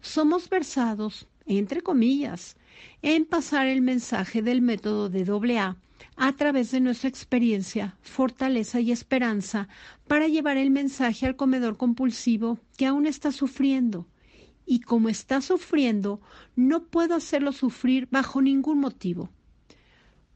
Somos 0.00 0.48
versados 0.48 1.28
entre 1.48 1.80
comillas, 1.80 2.56
en 3.02 3.24
pasar 3.24 3.66
el 3.66 3.80
mensaje 3.80 4.42
del 4.42 4.60
método 4.60 5.08
de 5.08 5.24
AA 5.24 5.76
a 6.16 6.32
través 6.34 6.70
de 6.70 6.80
nuestra 6.80 7.08
experiencia, 7.08 7.96
fortaleza 8.02 8.80
y 8.80 8.92
esperanza 8.92 9.68
para 10.06 10.28
llevar 10.28 10.56
el 10.56 10.70
mensaje 10.70 11.26
al 11.26 11.36
comedor 11.36 11.76
compulsivo 11.76 12.58
que 12.76 12.86
aún 12.86 13.06
está 13.06 13.32
sufriendo. 13.32 14.06
Y 14.66 14.80
como 14.80 15.08
está 15.08 15.40
sufriendo, 15.40 16.20
no 16.54 16.84
puedo 16.84 17.14
hacerlo 17.14 17.52
sufrir 17.52 18.08
bajo 18.10 18.42
ningún 18.42 18.80
motivo. 18.80 19.30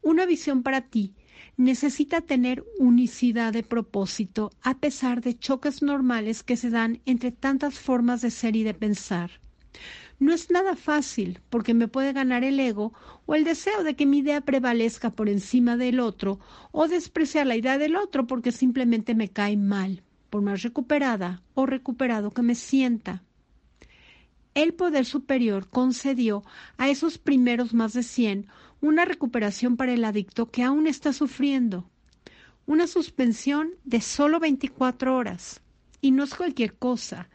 Una 0.00 0.24
visión 0.24 0.62
para 0.62 0.80
ti 0.80 1.14
necesita 1.56 2.22
tener 2.22 2.64
unicidad 2.78 3.52
de 3.52 3.62
propósito 3.62 4.50
a 4.62 4.78
pesar 4.78 5.20
de 5.20 5.38
choques 5.38 5.82
normales 5.82 6.42
que 6.42 6.56
se 6.56 6.70
dan 6.70 7.00
entre 7.04 7.30
tantas 7.30 7.78
formas 7.78 8.22
de 8.22 8.30
ser 8.30 8.56
y 8.56 8.62
de 8.62 8.74
pensar. 8.74 9.30
No 10.22 10.32
es 10.32 10.52
nada 10.52 10.76
fácil 10.76 11.40
porque 11.50 11.74
me 11.74 11.88
puede 11.88 12.12
ganar 12.12 12.44
el 12.44 12.60
ego 12.60 12.92
o 13.26 13.34
el 13.34 13.42
deseo 13.42 13.82
de 13.82 13.96
que 13.96 14.06
mi 14.06 14.18
idea 14.18 14.40
prevalezca 14.40 15.10
por 15.10 15.28
encima 15.28 15.76
del 15.76 15.98
otro 15.98 16.38
o 16.70 16.86
despreciar 16.86 17.44
la 17.48 17.56
idea 17.56 17.76
del 17.76 17.96
otro 17.96 18.28
porque 18.28 18.52
simplemente 18.52 19.16
me 19.16 19.30
cae 19.30 19.56
mal, 19.56 20.04
por 20.30 20.40
más 20.40 20.62
recuperada 20.62 21.42
o 21.54 21.66
recuperado 21.66 22.30
que 22.30 22.42
me 22.42 22.54
sienta. 22.54 23.24
El 24.54 24.74
poder 24.74 25.06
superior 25.06 25.68
concedió 25.68 26.44
a 26.76 26.88
esos 26.88 27.18
primeros 27.18 27.74
más 27.74 27.92
de 27.92 28.04
cien 28.04 28.46
una 28.80 29.04
recuperación 29.04 29.76
para 29.76 29.92
el 29.92 30.04
adicto 30.04 30.52
que 30.52 30.62
aún 30.62 30.86
está 30.86 31.12
sufriendo. 31.12 31.90
Una 32.64 32.86
suspensión 32.86 33.70
de 33.82 34.00
solo 34.00 34.38
24 34.38 35.16
horas. 35.16 35.62
Y 36.00 36.12
no 36.12 36.22
es 36.22 36.32
cualquier 36.32 36.74
cosa. 36.74 37.28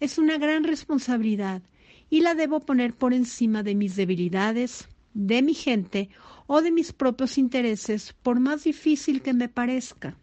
Es 0.00 0.18
una 0.18 0.36
gran 0.36 0.64
responsabilidad 0.64 1.62
y 2.10 2.20
la 2.20 2.34
debo 2.34 2.60
poner 2.60 2.94
por 2.94 3.12
encima 3.12 3.62
de 3.62 3.74
mis 3.74 3.96
debilidades, 3.96 4.88
de 5.14 5.42
mi 5.42 5.54
gente 5.54 6.10
o 6.46 6.62
de 6.62 6.70
mis 6.70 6.92
propios 6.92 7.38
intereses, 7.38 8.14
por 8.22 8.40
más 8.40 8.64
difícil 8.64 9.22
que 9.22 9.32
me 9.32 9.48
parezca. 9.48 10.16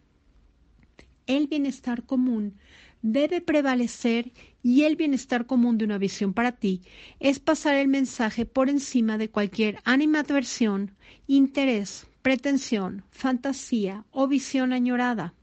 El 1.26 1.46
bienestar 1.46 2.04
común 2.04 2.54
debe 3.02 3.40
prevalecer 3.40 4.32
y 4.62 4.84
el 4.84 4.96
bienestar 4.96 5.46
común 5.46 5.76
de 5.76 5.84
una 5.84 5.98
visión 5.98 6.32
para 6.32 6.52
ti 6.52 6.80
es 7.20 7.38
pasar 7.38 7.74
el 7.74 7.88
mensaje 7.88 8.46
por 8.46 8.70
encima 8.70 9.18
de 9.18 9.28
cualquier 9.28 9.78
animadversión, 9.84 10.92
interés, 11.26 12.06
pretensión, 12.22 13.04
fantasía 13.10 14.04
o 14.10 14.26
visión 14.26 14.72
añorada. 14.72 15.34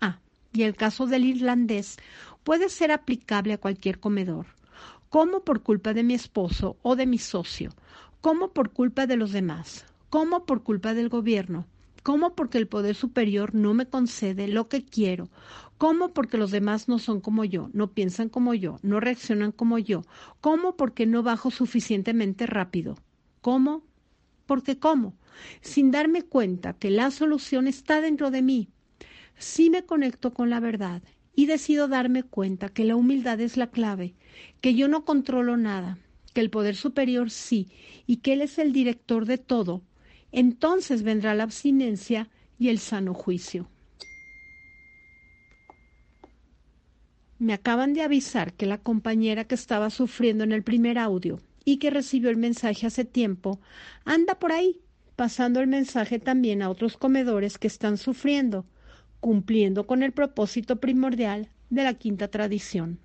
Ah, 0.00 0.18
y 0.52 0.64
el 0.64 0.76
caso 0.76 1.06
del 1.06 1.24
irlandés 1.24 1.96
puede 2.44 2.68
ser 2.68 2.92
aplicable 2.92 3.54
a 3.54 3.58
cualquier 3.58 3.98
comedor, 3.98 4.46
como 5.08 5.40
por 5.40 5.62
culpa 5.62 5.94
de 5.94 6.02
mi 6.02 6.14
esposo 6.14 6.76
o 6.82 6.96
de 6.96 7.06
mi 7.06 7.18
socio, 7.18 7.70
como 8.20 8.48
por 8.48 8.70
culpa 8.70 9.06
de 9.06 9.16
los 9.16 9.32
demás, 9.32 9.86
como 10.10 10.44
por 10.44 10.62
culpa 10.62 10.94
del 10.94 11.08
gobierno, 11.08 11.66
como 12.02 12.34
porque 12.34 12.58
el 12.58 12.68
poder 12.68 12.94
superior 12.94 13.54
no 13.54 13.74
me 13.74 13.86
concede 13.86 14.48
lo 14.48 14.68
que 14.68 14.84
quiero, 14.84 15.28
como 15.78 16.12
porque 16.12 16.38
los 16.38 16.50
demás 16.50 16.88
no 16.88 16.98
son 16.98 17.20
como 17.20 17.44
yo, 17.44 17.68
no 17.72 17.92
piensan 17.92 18.28
como 18.28 18.54
yo, 18.54 18.78
no 18.82 19.00
reaccionan 19.00 19.52
como 19.52 19.78
yo, 19.78 20.02
como 20.40 20.76
porque 20.76 21.06
no 21.06 21.22
bajo 21.22 21.50
suficientemente 21.50 22.46
rápido, 22.46 22.96
¿cómo? 23.40 23.82
Porque 24.46 24.78
cómo, 24.78 25.14
sin 25.60 25.90
darme 25.90 26.22
cuenta 26.22 26.74
que 26.74 26.90
la 26.90 27.10
solución 27.10 27.66
está 27.66 28.00
dentro 28.00 28.30
de 28.30 28.42
mí. 28.42 28.68
Si 29.36 29.68
me 29.68 29.84
conecto 29.84 30.32
con 30.32 30.48
la 30.48 30.60
verdad 30.60 31.02
y 31.36 31.46
decido 31.46 31.86
darme 31.86 32.24
cuenta 32.24 32.70
que 32.70 32.84
la 32.84 32.96
humildad 32.96 33.40
es 33.40 33.56
la 33.56 33.68
clave, 33.68 34.14
que 34.62 34.74
yo 34.74 34.88
no 34.88 35.04
controlo 35.04 35.56
nada, 35.56 35.98
que 36.32 36.40
el 36.40 36.50
poder 36.50 36.74
superior 36.74 37.30
sí, 37.30 37.68
y 38.06 38.16
que 38.16 38.32
Él 38.32 38.40
es 38.40 38.58
el 38.58 38.72
director 38.72 39.26
de 39.26 39.38
todo, 39.38 39.82
entonces 40.32 41.02
vendrá 41.02 41.34
la 41.34 41.44
abstinencia 41.44 42.30
y 42.58 42.70
el 42.70 42.78
sano 42.78 43.14
juicio. 43.14 43.68
Me 47.38 47.52
acaban 47.52 47.92
de 47.92 48.00
avisar 48.00 48.54
que 48.54 48.64
la 48.64 48.78
compañera 48.78 49.44
que 49.44 49.54
estaba 49.54 49.90
sufriendo 49.90 50.42
en 50.42 50.52
el 50.52 50.62
primer 50.62 50.98
audio 50.98 51.38
y 51.66 51.76
que 51.76 51.90
recibió 51.90 52.30
el 52.30 52.38
mensaje 52.38 52.86
hace 52.86 53.04
tiempo 53.04 53.60
anda 54.06 54.38
por 54.38 54.52
ahí, 54.52 54.80
pasando 55.16 55.60
el 55.60 55.66
mensaje 55.66 56.18
también 56.18 56.62
a 56.62 56.70
otros 56.70 56.96
comedores 56.96 57.58
que 57.58 57.66
están 57.66 57.98
sufriendo, 57.98 58.64
cumpliendo 59.20 59.86
con 59.86 60.02
el 60.02 60.12
propósito 60.12 60.76
primordial 60.76 61.50
de 61.70 61.84
la 61.84 61.94
quinta 61.94 62.28
tradición. 62.28 63.00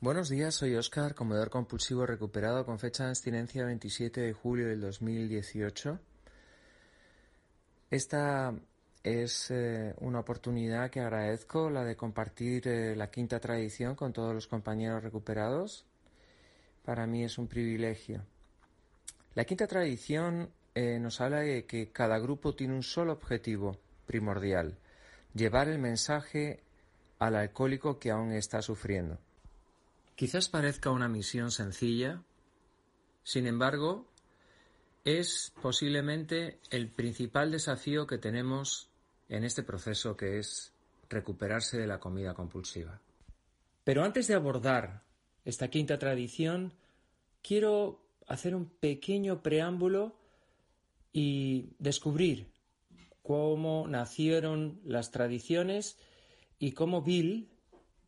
Buenos 0.00 0.28
días, 0.28 0.56
soy 0.56 0.74
Oscar, 0.74 1.14
comedor 1.14 1.48
compulsivo 1.48 2.04
recuperado 2.04 2.66
con 2.66 2.80
fecha 2.80 3.04
de 3.04 3.10
abstinencia 3.10 3.64
27 3.64 4.20
de 4.20 4.32
julio 4.32 4.66
del 4.66 4.80
2018. 4.80 6.00
Esta 7.88 8.52
es 9.04 9.50
eh, 9.50 9.94
una 9.98 10.20
oportunidad 10.20 10.90
que 10.90 11.00
agradezco, 11.00 11.70
la 11.70 11.84
de 11.84 11.94
compartir 11.94 12.66
eh, 12.66 12.96
la 12.96 13.10
quinta 13.10 13.38
tradición 13.38 13.94
con 13.94 14.12
todos 14.12 14.34
los 14.34 14.48
compañeros 14.48 15.04
recuperados. 15.04 15.86
Para 16.84 17.06
mí 17.06 17.22
es 17.22 17.38
un 17.38 17.46
privilegio. 17.46 18.24
La 19.34 19.44
quinta 19.44 19.66
tradición 19.66 20.50
eh, 20.74 20.98
nos 20.98 21.20
habla 21.20 21.40
de 21.40 21.66
que 21.66 21.92
cada 21.92 22.18
grupo 22.18 22.54
tiene 22.54 22.74
un 22.74 22.82
solo 22.82 23.12
objetivo 23.12 23.78
primordial, 24.06 24.78
llevar 25.34 25.68
el 25.68 25.78
mensaje 25.78 26.62
al 27.18 27.36
alcohólico 27.36 27.98
que 27.98 28.10
aún 28.10 28.32
está 28.32 28.62
sufriendo. 28.62 29.18
Quizás 30.14 30.48
parezca 30.48 30.90
una 30.90 31.08
misión 31.08 31.50
sencilla, 31.50 32.22
sin 33.22 33.46
embargo, 33.46 34.08
es 35.04 35.52
posiblemente 35.60 36.60
el 36.70 36.90
principal 36.90 37.50
desafío 37.50 38.06
que 38.06 38.18
tenemos 38.18 38.88
en 39.28 39.44
este 39.44 39.62
proceso 39.62 40.16
que 40.16 40.38
es 40.38 40.72
recuperarse 41.08 41.78
de 41.78 41.86
la 41.86 41.98
comida 41.98 42.34
compulsiva. 42.34 43.00
Pero 43.84 44.04
antes 44.04 44.28
de 44.28 44.34
abordar 44.34 45.02
esta 45.44 45.68
quinta 45.68 45.98
tradición, 45.98 46.72
quiero 47.42 48.00
hacer 48.28 48.54
un 48.54 48.66
pequeño 48.66 49.42
preámbulo 49.42 50.16
y 51.12 51.70
descubrir 51.78 52.50
cómo 53.22 53.86
nacieron 53.86 54.80
las 54.84 55.10
tradiciones 55.10 55.98
y 56.58 56.72
cómo 56.72 57.02
Bill 57.02 57.48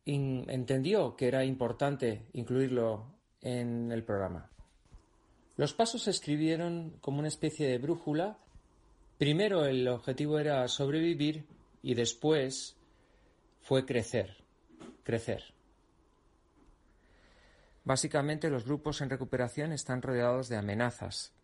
entendió 0.05 1.15
que 1.15 1.27
era 1.27 1.45
importante 1.45 2.27
incluirlo 2.33 3.15
en 3.41 3.91
el 3.91 4.03
programa. 4.03 4.51
Los 5.57 5.73
pasos 5.73 6.03
se 6.03 6.11
escribieron 6.11 6.97
como 7.01 7.19
una 7.19 7.27
especie 7.27 7.67
de 7.67 7.77
brújula. 7.77 8.37
Primero 9.17 9.65
el 9.65 9.87
objetivo 9.87 10.37
era 10.37 10.67
sobrevivir 10.67 11.45
y 11.81 11.93
después 11.93 12.75
fue 13.61 13.85
crecer, 13.85 14.35
crecer. 15.03 15.55
Básicamente 17.83 18.49
los 18.49 18.65
grupos 18.65 19.01
en 19.01 19.09
recuperación 19.09 19.71
están 19.71 20.01
rodeados 20.01 20.49
de 20.49 20.57
amenazas, 20.57 21.34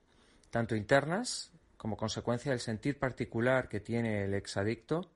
tanto 0.52 0.76
internas, 0.76 1.52
como 1.78 1.98
consecuencia 1.98 2.52
del 2.52 2.60
sentir 2.60 3.00
particular 3.00 3.68
que 3.68 3.80
tiene 3.80 4.26
el 4.26 4.36
exadicto, 4.36 5.10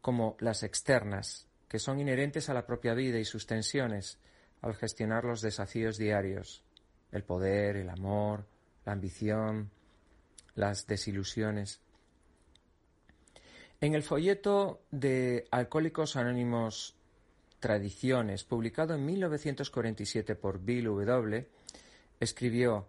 como 0.00 0.36
las 0.38 0.62
externas, 0.62 1.48
que 1.66 1.80
son 1.80 1.98
inherentes 1.98 2.48
a 2.48 2.54
la 2.54 2.66
propia 2.66 2.94
vida 2.94 3.18
y 3.18 3.24
sus 3.24 3.46
tensiones 3.46 4.18
al 4.62 4.74
gestionar 4.74 5.24
los 5.24 5.40
desafíos 5.40 5.96
diarios, 5.96 6.62
el 7.10 7.24
poder, 7.24 7.76
el 7.76 7.88
amor, 7.90 8.46
la 8.84 8.92
ambición, 8.92 9.70
las 10.54 10.86
desilusiones. 10.86 11.80
En 13.80 13.94
el 13.94 14.02
folleto 14.02 14.82
de 14.90 15.46
Alcohólicos 15.50 16.16
Anónimos 16.16 16.94
Tradiciones, 17.60 18.44
publicado 18.44 18.94
en 18.94 19.06
1947 19.06 20.34
por 20.34 20.60
Bill 20.60 20.84
W., 20.84 21.48
escribió 22.20 22.86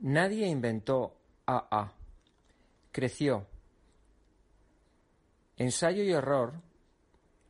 Nadie 0.00 0.46
inventó 0.46 1.16
AA. 1.46 1.92
Creció. 2.92 3.46
Ensayo 5.56 6.04
y 6.04 6.12
error 6.12 6.54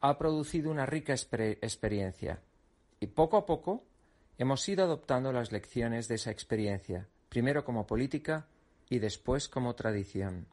ha 0.01 0.17
producido 0.17 0.71
una 0.71 0.87
rica 0.87 1.13
experiencia 1.13 2.41
y 3.01 3.07
poco 3.09 3.37
a 3.37 3.45
poco 3.45 3.85
hemos 4.39 4.67
ido 4.69 4.85
adoptando 4.85 5.33
las 5.33 5.53
lecciones 5.53 6.09
de 6.09 6.15
esa 6.15 6.31
experiencia, 6.31 7.07
primero 7.29 7.65
como 7.65 7.87
política 7.87 8.47
y 8.89 8.99
después 8.99 9.49
como 9.49 9.75
tradición. 9.75 10.47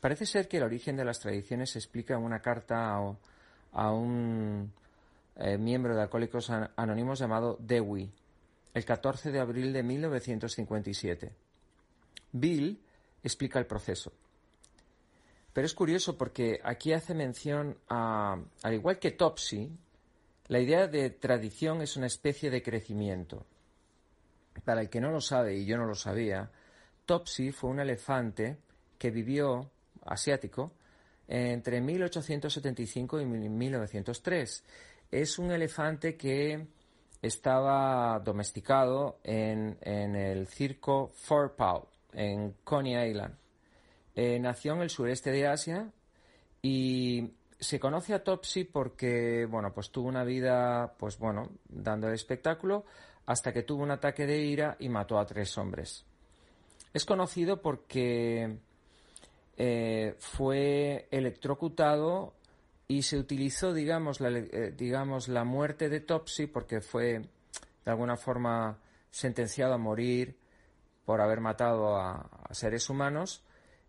Parece 0.00 0.24
ser 0.24 0.48
que 0.48 0.58
el 0.58 0.62
origen 0.62 0.96
de 0.96 1.04
las 1.04 1.20
tradiciones 1.20 1.70
se 1.70 1.78
explica 1.78 2.14
en 2.14 2.22
una 2.22 2.40
carta 2.40 2.96
a, 3.72 3.92
un 3.92 4.72
eh, 5.36 5.58
miembro 5.58 5.94
de 5.94 6.02
Alcohólicos 6.02 6.50
Anónimos 6.50 7.18
llamado 7.18 7.58
Dewey, 7.60 8.10
el 8.74 8.84
14 8.84 9.30
de 9.30 9.40
abril 9.40 9.72
de 9.72 9.82
1957. 9.82 11.32
Bill 12.32 12.80
explica 13.22 13.58
el 13.60 13.66
proceso. 13.66 14.12
Pero 15.52 15.66
es 15.66 15.74
curioso 15.74 16.18
porque 16.18 16.60
aquí 16.64 16.92
hace 16.92 17.14
mención 17.14 17.78
a, 17.88 18.36
al 18.62 18.74
igual 18.74 18.98
que 18.98 19.12
Topsy, 19.12 19.70
La 20.48 20.60
idea 20.60 20.88
de 20.88 21.08
tradición 21.08 21.80
es 21.80 21.96
una 21.96 22.06
especie 22.06 22.50
de 22.50 22.62
crecimiento. 22.62 23.46
Para 24.64 24.82
el 24.82 24.90
que 24.90 25.00
no 25.00 25.10
lo 25.10 25.22
sabe, 25.22 25.56
y 25.56 25.64
yo 25.64 25.78
no 25.78 25.86
lo 25.86 25.94
sabía, 25.94 26.50
Topsy 27.06 27.50
fue 27.50 27.70
un 27.70 27.80
elefante 27.80 28.58
que 28.98 29.10
vivió, 29.10 29.70
asiático, 30.04 30.72
entre 31.28 31.80
1875 31.80 33.20
y 33.20 33.24
1903. 33.24 34.64
Es 35.10 35.38
un 35.38 35.50
elefante 35.50 36.16
que 36.16 36.66
estaba 37.26 38.20
domesticado 38.20 39.18
en, 39.24 39.78
el 39.82 40.46
circo 40.46 41.12
Paw, 41.56 41.88
en 42.12 42.54
Coney 42.62 43.10
Island. 43.10 43.34
Eh, 44.14 44.38
nació 44.38 44.74
en 44.74 44.82
el 44.82 44.90
sureste 44.90 45.30
de 45.32 45.46
Asia 45.46 45.90
y 46.60 47.32
se 47.58 47.80
conoce 47.80 48.12
a 48.12 48.22
Topsy 48.22 48.64
porque, 48.64 49.46
bueno, 49.46 49.72
pues 49.72 49.90
tuvo 49.90 50.08
una 50.08 50.22
vida, 50.22 50.94
pues 50.98 51.18
bueno, 51.18 51.48
dando 51.66 52.08
el 52.08 52.14
espectáculo 52.14 52.84
hasta 53.26 53.52
que 53.52 53.62
tuvo 53.62 53.82
un 53.82 53.90
ataque 53.90 54.26
de 54.26 54.38
ira 54.38 54.76
y 54.78 54.90
mató 54.90 55.18
a 55.18 55.24
tres 55.24 55.56
hombres. 55.56 56.04
Es 56.92 57.06
conocido 57.06 57.62
porque 57.62 58.58
eh, 59.56 60.14
fue 60.18 61.08
electrocutado 61.10 62.34
y 62.86 63.02
se 63.02 63.18
utilizó, 63.18 63.72
digamos 63.72 64.20
la, 64.20 64.30
eh, 64.30 64.74
digamos, 64.76 65.28
la 65.28 65.44
muerte 65.44 65.88
de 65.88 66.00
Topsy 66.00 66.46
porque 66.46 66.80
fue 66.80 67.22
de 67.84 67.90
alguna 67.90 68.16
forma 68.16 68.78
sentenciado 69.10 69.74
a 69.74 69.78
morir 69.78 70.36
por 71.04 71.20
haber 71.20 71.40
matado 71.40 71.96
a, 71.96 72.28
seres 72.50 72.88
humanos. 72.88 73.42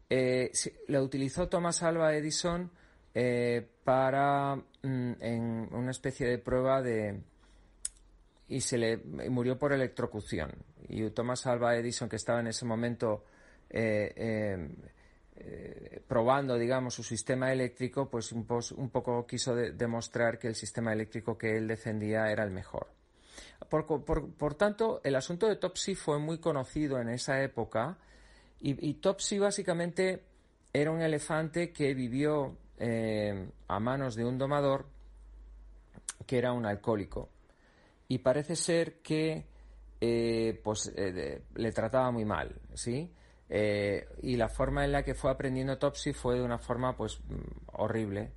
Eh, 0.10 0.52
la 0.88 1.02
utilizó 1.02 1.48
Thomas 1.50 1.82
Alva 1.82 2.16
Edison 2.16 2.70
eh, 3.14 3.68
para 3.84 4.56
mm, 4.56 5.14
en 5.20 5.70
una 5.72 5.92
especie 5.92 6.28
de 6.28 6.38
prueba 6.38 6.82
de 6.82 7.22
y 8.48 8.62
se 8.62 8.78
le 8.78 8.98
murió 8.98 9.58
por 9.58 9.74
electrocución 9.74 10.52
y 10.88 11.10
Thomas 11.10 11.48
Alva 11.48 11.76
Edison 11.76 12.08
que 12.08 12.18
estaba 12.18 12.42
en 12.42 12.48
ese 12.48 12.66
momento 12.66 13.24
eh, 13.72 14.70
eh, 15.38 16.02
probando 16.08 16.58
digamos 16.58 16.94
su 16.94 17.04
sistema 17.04 17.52
eléctrico 17.52 18.10
pues 18.10 18.32
un, 18.32 18.46
poco 18.46 19.26
quiso 19.28 19.56
demostrar 19.56 20.40
que 20.40 20.48
el 20.48 20.56
sistema 20.56 20.94
eléctrico 20.94 21.38
que 21.38 21.58
él 21.58 21.68
defendía 21.68 22.32
era 22.32 22.44
el 22.44 22.52
mejor 22.52 22.88
por, 23.70 24.56
tanto 24.56 25.02
el 25.04 25.16
asunto 25.16 25.48
de 25.48 25.58
Topsy 25.58 25.96
fue 25.96 26.20
muy 26.20 26.40
conocido 26.40 27.00
en 27.00 27.10
esa 27.10 27.42
época 27.42 27.98
y, 28.60 28.90
y 28.90 28.94
Topsy 28.96 29.40
básicamente 29.40 30.24
era 30.72 30.92
un 30.92 31.02
elefante 31.02 31.72
que 31.72 31.94
vivió 31.94 32.58
eh, 32.78 33.50
a 33.70 33.80
manos 33.80 34.16
de 34.16 34.26
un 34.26 34.38
domador 34.38 34.86
que 36.26 36.38
era 36.38 36.52
un 36.52 36.66
alcohólico. 36.66 37.30
Y 38.10 38.18
parece 38.18 38.56
ser 38.56 38.96
que 38.96 39.46
eh, 40.02 40.60
pues, 40.64 40.94
le 40.94 41.72
trataba 41.72 42.12
muy 42.12 42.26
mal, 42.26 42.60
¿sí? 42.74 43.10
Y 43.50 44.36
la 44.38 44.50
forma 44.50 44.86
en 44.86 44.92
la 44.92 45.04
que 45.04 45.14
fue 45.14 45.32
aprendiendo 45.32 45.78
Topsy 45.78 46.14
fue 46.14 46.36
de 46.36 46.42
una 46.42 46.58
forma 46.58 46.96
pues 46.96 47.20
mm, 47.20 47.74
horrible. 47.74 48.32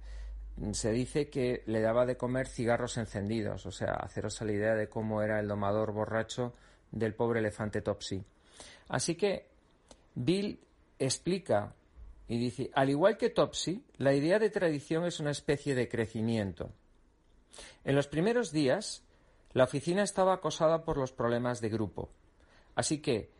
Se 0.73 0.91
dice 0.91 1.31
que 1.31 1.63
le 1.67 1.81
daba 1.81 2.05
de 2.05 2.17
comer 2.17 2.49
cigarros 2.49 2.99
encendidos, 2.99 3.65
o 3.65 3.71
sea, 3.71 3.93
haceros 3.93 4.41
la 4.43 4.53
idea 4.53 4.75
de 4.75 4.89
cómo 4.89 5.23
era 5.23 5.39
el 5.39 5.49
domador 5.49 5.93
borracho 5.93 6.53
del 6.91 7.15
pobre 7.15 7.41
elefante 7.41 7.81
Topsy. 7.81 8.25
Así 8.89 9.15
que 9.15 9.47
Bill 10.15 10.59
explica 10.99 11.75
y 12.27 12.39
dice, 12.39 12.71
al 12.75 12.91
igual 12.91 13.17
que 13.17 13.31
Topsy, 13.31 13.85
la 13.97 14.13
idea 14.15 14.39
de 14.39 14.51
tradición 14.51 15.05
es 15.07 15.21
una 15.21 15.31
especie 15.31 15.75
de 15.75 15.89
crecimiento. 15.89 16.71
En 17.85 17.95
los 17.95 18.09
primeros 18.09 18.53
días, 18.53 19.03
la 19.53 19.65
oficina 19.65 20.03
estaba 20.03 20.35
acosada 20.35 20.85
por 20.85 20.99
los 20.99 21.13
problemas 21.13 21.61
de 21.61 21.71
grupo. 21.71 22.11
Así 22.75 22.99
que 22.99 23.31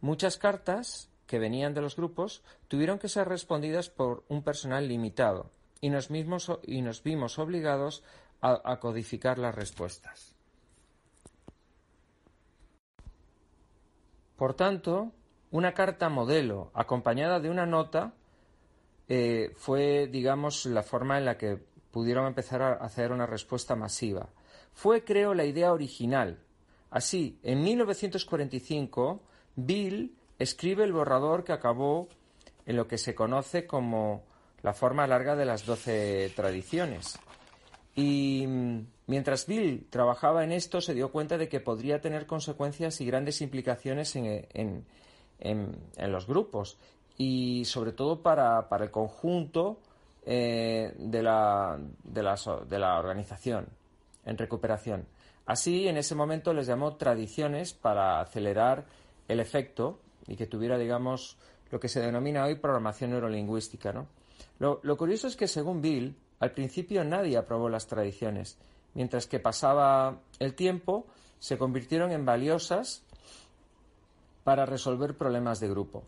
muchas 0.00 0.36
cartas 0.36 1.10
que 1.26 1.38
venían 1.38 1.74
de 1.74 1.80
los 1.80 1.96
grupos 1.96 2.42
tuvieron 2.68 2.98
que 2.98 3.08
ser 3.08 3.28
respondidas 3.28 3.88
por 3.88 4.24
un 4.28 4.42
personal 4.42 4.88
limitado 4.88 5.50
y 5.80 5.90
nos, 5.90 6.10
mismos, 6.10 6.50
y 6.64 6.82
nos 6.82 7.02
vimos 7.02 7.38
obligados 7.38 8.02
a 8.42 8.80
codificar 8.80 9.38
las 9.38 9.54
respuestas. 9.54 10.34
Por 14.40 14.54
tanto, 14.54 15.12
una 15.50 15.74
carta 15.74 16.08
modelo 16.08 16.70
acompañada 16.72 17.40
de 17.40 17.50
una 17.50 17.66
nota 17.66 18.14
eh, 19.06 19.52
fue, 19.56 20.06
digamos, 20.06 20.64
la 20.64 20.82
forma 20.82 21.18
en 21.18 21.24
la 21.26 21.36
que 21.36 21.58
pudieron 21.90 22.26
empezar 22.26 22.62
a 22.62 22.72
hacer 22.74 23.12
una 23.12 23.26
respuesta 23.26 23.76
masiva. 23.76 24.30
Fue, 24.72 25.04
creo, 25.04 25.34
la 25.34 25.44
idea 25.44 25.72
original. 25.72 26.38
Así, 26.90 27.38
en 27.42 27.62
1945, 27.62 29.20
Bill 29.66 30.14
escribe 30.38 30.84
el 30.84 30.92
borrador 30.92 31.44
que 31.44 31.52
acabó 31.52 32.08
en 32.66 32.76
lo 32.76 32.86
que 32.86 32.98
se 32.98 33.14
conoce 33.14 33.66
como 33.66 34.22
la 34.62 34.72
forma 34.72 35.06
larga 35.06 35.36
de 35.36 35.44
las 35.44 35.64
doce 35.64 36.32
tradiciones. 36.36 37.18
Y 37.94 38.46
mm, 38.46 38.86
mientras 39.06 39.46
Bill 39.46 39.86
trabajaba 39.90 40.44
en 40.44 40.52
esto, 40.52 40.80
se 40.80 40.94
dio 40.94 41.10
cuenta 41.10 41.38
de 41.38 41.48
que 41.48 41.60
podría 41.60 42.00
tener 42.00 42.26
consecuencias 42.26 43.00
y 43.00 43.06
grandes 43.06 43.40
implicaciones 43.40 44.14
en, 44.16 44.84
en, 45.40 46.12
los 46.12 46.26
grupos 46.26 46.78
y 47.16 47.64
sobre 47.64 47.92
todo 47.92 48.22
para, 48.22 48.66
el 48.80 48.90
conjunto 48.90 49.80
eh, 50.24 50.94
de, 50.98 51.22
la, 51.22 51.78
de, 52.04 52.22
la, 52.22 52.36
de 52.68 52.78
la 52.78 52.98
organización 52.98 53.66
en 54.24 54.38
recuperación. 54.38 55.06
Así, 55.46 55.88
en 55.88 55.96
ese 55.96 56.14
momento 56.14 56.52
les 56.52 56.66
llamó 56.66 56.96
tradiciones 56.96 57.72
para 57.72 58.20
acelerar 58.20 58.84
el 59.30 59.40
efecto 59.40 60.00
y 60.26 60.36
que 60.36 60.46
tuviera, 60.46 60.76
digamos, 60.76 61.36
lo 61.70 61.78
que 61.78 61.88
se 61.88 62.00
denomina 62.00 62.44
hoy 62.44 62.56
programación 62.56 63.10
neurolingüística. 63.10 63.92
¿no? 63.92 64.08
Lo, 64.58 64.80
lo, 64.82 64.96
curioso 64.96 65.28
es 65.28 65.36
que, 65.36 65.46
según 65.46 65.80
Bill, 65.80 66.16
al 66.40 66.52
principio 66.52 67.04
nadie 67.04 67.36
aprobó 67.36 67.68
las 67.68 67.86
tradiciones, 67.86 68.58
mientras 68.94 69.26
que 69.26 69.38
pasaba 69.38 70.20
el 70.38 70.54
tiempo, 70.54 71.06
se 71.38 71.56
convirtieron 71.56 72.10
en 72.12 72.24
valiosas 72.24 73.02
para 74.42 74.66
resolver 74.66 75.16
problemas 75.16 75.60
de 75.60 75.68
grupo. 75.68 76.02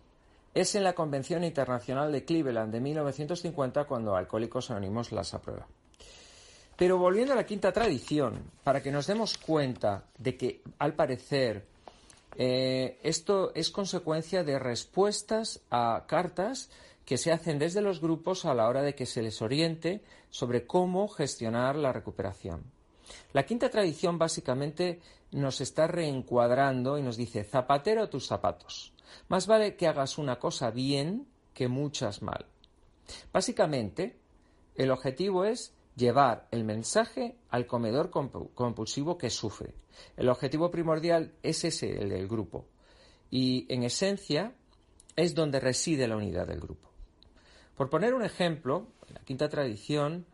Es 0.55 0.75
en 0.75 0.85
la 0.85 0.95
Convención 0.95 1.45
Internacional 1.45 2.13
de 2.13 2.25
Cleveland 2.25 2.73
de 2.73 2.81
1950 2.81 3.85
cuando 3.85 4.17
Alcohólicos 4.17 4.71
Anónimos 4.71 5.13
las 5.13 5.33
aprueba. 5.33 5.67
Pero 6.77 6.99
volviendo 6.99 7.33
a 7.33 7.37
la 7.37 7.47
quinta 7.47 7.73
tradición, 7.73 8.51
para 8.65 8.83
que 8.83 8.91
nos 8.91 9.07
demos 9.07 9.39
cuenta 9.39 10.05
de 10.19 10.37
que, 10.37 10.63
al 10.79 10.95
parecer, 10.95 11.72
eh, 12.37 12.99
esto 13.03 13.53
es 13.55 13.71
consecuencia 13.71 14.45
de 14.45 14.59
respuestas 14.59 15.61
a 15.71 16.05
cartas 16.07 16.71
que 17.05 17.19
se 17.19 17.33
hacen 17.33 17.59
desde 17.59 17.83
los 17.83 18.01
grupos 18.01 18.45
a 18.45 18.55
la 18.55 18.69
hora 18.69 18.83
de 18.83 18.95
que 18.95 19.07
se 19.07 19.23
les 19.23 19.43
oriente 19.43 20.03
sobre 20.31 20.67
cómo 20.67 21.09
gestionar 21.09 21.77
la 21.77 21.93
recuperación. 21.93 22.65
La 23.33 23.45
quinta 23.45 23.71
tradición 23.71 24.19
básicamente 24.19 25.01
nos 25.33 25.61
está 25.61 25.87
reencuadrando 25.87 26.99
y 26.99 27.03
nos 27.03 27.17
dice 27.17 27.45
zapatero 27.45 28.09
tus 28.09 28.27
zapatos. 28.27 28.93
Más 29.29 29.47
vale 29.47 29.77
que 29.77 29.89
hagas 29.89 30.19
una 30.19 30.39
cosa 30.39 30.71
bien 30.71 31.27
que 31.55 31.69
muchas 31.69 32.23
mal. 32.23 32.47
Básicamente, 33.33 34.17
el 34.75 34.91
objetivo 34.91 35.45
es 35.45 35.75
llevar 35.97 36.49
el 36.51 36.65
mensaje 36.65 37.37
al 37.51 37.67
comedor 37.67 38.11
compulsivo 38.11 39.19
que 39.19 39.31
sufre. 39.31 39.75
El 40.17 40.29
objetivo 40.29 40.71
primordial 40.71 41.33
es 41.43 41.65
ese, 41.65 42.01
el 42.01 42.09
del 42.09 42.29
grupo. 42.29 42.67
Y 43.31 43.67
en 43.73 43.83
esencia 43.83 44.55
es 45.17 45.35
donde 45.35 45.61
reside 45.61 46.09
la 46.09 46.17
unidad 46.17 46.47
del 46.47 46.61
grupo. 46.61 46.91
Por 47.77 47.91
poner 47.91 48.15
un 48.15 48.25
ejemplo, 48.25 48.87
en 49.09 49.15
la 49.15 49.21
quinta 49.21 49.49
tradición, 49.49 50.27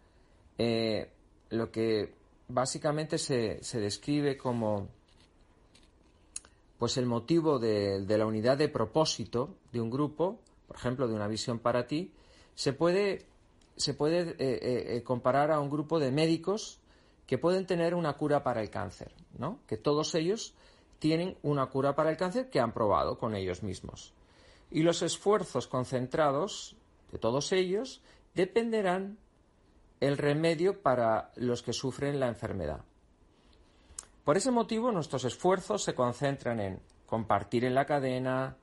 eh, 0.58 1.10
lo 1.50 1.70
que 1.70 2.14
básicamente 2.48 3.18
se, 3.18 3.60
describe 3.74 4.36
como 4.36 4.88
pues 6.78 6.96
el 6.96 7.06
motivo 7.06 7.58
de, 7.58 8.04
la 8.06 8.26
unidad 8.26 8.56
de 8.56 8.68
propósito 8.68 9.56
de 9.72 9.80
un 9.80 9.90
grupo, 9.90 10.40
por 10.66 10.76
ejemplo, 10.76 11.08
de 11.08 11.14
una 11.14 11.26
visión 11.26 11.58
para 11.58 11.86
ti, 11.86 12.12
se 12.54 12.72
puede, 12.72 13.26
se 13.78 13.94
puede 13.94 14.30
eh, 14.30 14.34
eh, 14.38 14.96
eh, 14.96 15.02
comparar 15.02 15.50
a 15.50 15.60
un 15.60 15.70
grupo 15.70 15.98
de 15.98 16.10
médicos 16.10 16.80
que 17.26 17.38
pueden 17.38 17.66
tener 17.66 17.94
una 17.94 18.14
cura 18.14 18.42
para 18.42 18.60
el 18.60 18.70
cáncer, 18.70 19.12
¿no? 19.38 19.60
Que 19.66 19.76
todos 19.76 20.14
ellos 20.14 20.54
tienen 20.98 21.38
una 21.42 21.66
cura 21.66 21.94
para 21.94 22.10
el 22.10 22.16
cáncer 22.16 22.50
que 22.50 22.60
han 22.60 22.72
probado 22.72 23.18
con 23.18 23.34
ellos 23.34 23.62
mismos. 23.62 24.12
Y 24.70 24.82
los 24.82 25.02
esfuerzos 25.02 25.68
concentrados 25.68 26.76
de 27.12 27.18
todos 27.18 27.52
ellos 27.52 28.02
dependerán 28.34 29.18
el 30.00 30.18
remedio 30.18 30.82
para 30.82 31.30
los 31.36 31.62
que 31.62 31.72
sufren 31.72 32.20
la 32.20 32.28
enfermedad. 32.28 32.84
Por 34.24 34.36
ese 34.36 34.50
motivo, 34.50 34.92
nuestros 34.92 35.24
esfuerzos 35.24 35.82
se 35.84 35.94
concentran 35.94 36.60
en 36.60 36.80
compartir 37.06 37.64
en 37.64 37.74
la 37.74 37.86
cadena, 37.86 38.56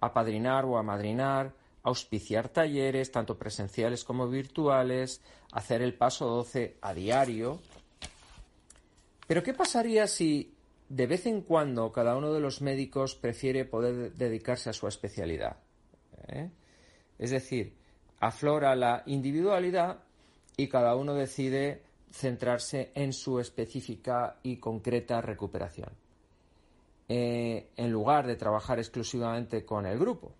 apadrinar 0.00 0.64
o 0.64 0.78
amadrinar, 0.78 1.52
auspiciar 1.82 2.48
talleres, 2.48 3.10
tanto 3.10 3.38
presenciales 3.38 4.04
como 4.04 4.28
virtuales, 4.28 5.20
hacer 5.52 5.82
el 5.82 5.94
paso 5.94 6.26
12 6.26 6.76
a 6.80 6.94
diario, 6.94 7.60
Pero 9.26 9.42
¿qué 9.42 9.52
pasaría 9.52 10.06
si 10.06 10.54
de 10.88 11.06
vez 11.06 11.26
en 11.26 11.42
cuando 11.42 11.92
cada 11.92 12.16
uno 12.16 12.32
de 12.32 12.40
los 12.40 12.62
médicos 12.62 13.14
prefiere 13.14 13.66
poder 13.66 14.14
dedicarse 14.14 14.70
a 14.70 14.72
su 14.72 14.88
especialidad? 14.88 15.58
¿Eh? 16.28 16.50
Es 17.18 17.30
decir, 17.30 17.74
aflora 18.20 18.74
la 18.74 19.02
individualidad 19.04 20.02
y 20.56 20.68
cada 20.68 20.96
uno 20.96 21.14
decide 21.14 21.82
centrarse 22.10 22.90
en 22.94 23.12
su 23.12 23.38
específica 23.38 24.38
y 24.42 24.56
concreta 24.56 25.20
recuperación, 25.20 25.90
eh, 27.08 27.68
en 27.76 27.92
lugar 27.92 28.26
de 28.26 28.36
trabajar 28.36 28.78
exclusivamente 28.78 29.64
con 29.64 29.84
el 29.84 29.98
grupo. 29.98 30.32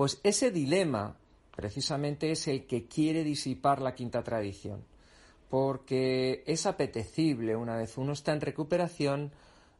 Pues 0.00 0.18
ese 0.22 0.50
dilema 0.50 1.14
precisamente 1.54 2.30
es 2.30 2.48
el 2.48 2.66
que 2.66 2.86
quiere 2.86 3.22
disipar 3.22 3.82
la 3.82 3.94
quinta 3.94 4.22
tradición, 4.22 4.82
porque 5.50 6.42
es 6.46 6.64
apetecible, 6.64 7.54
una 7.54 7.76
vez 7.76 7.98
uno 7.98 8.14
está 8.14 8.32
en 8.32 8.40
recuperación, 8.40 9.30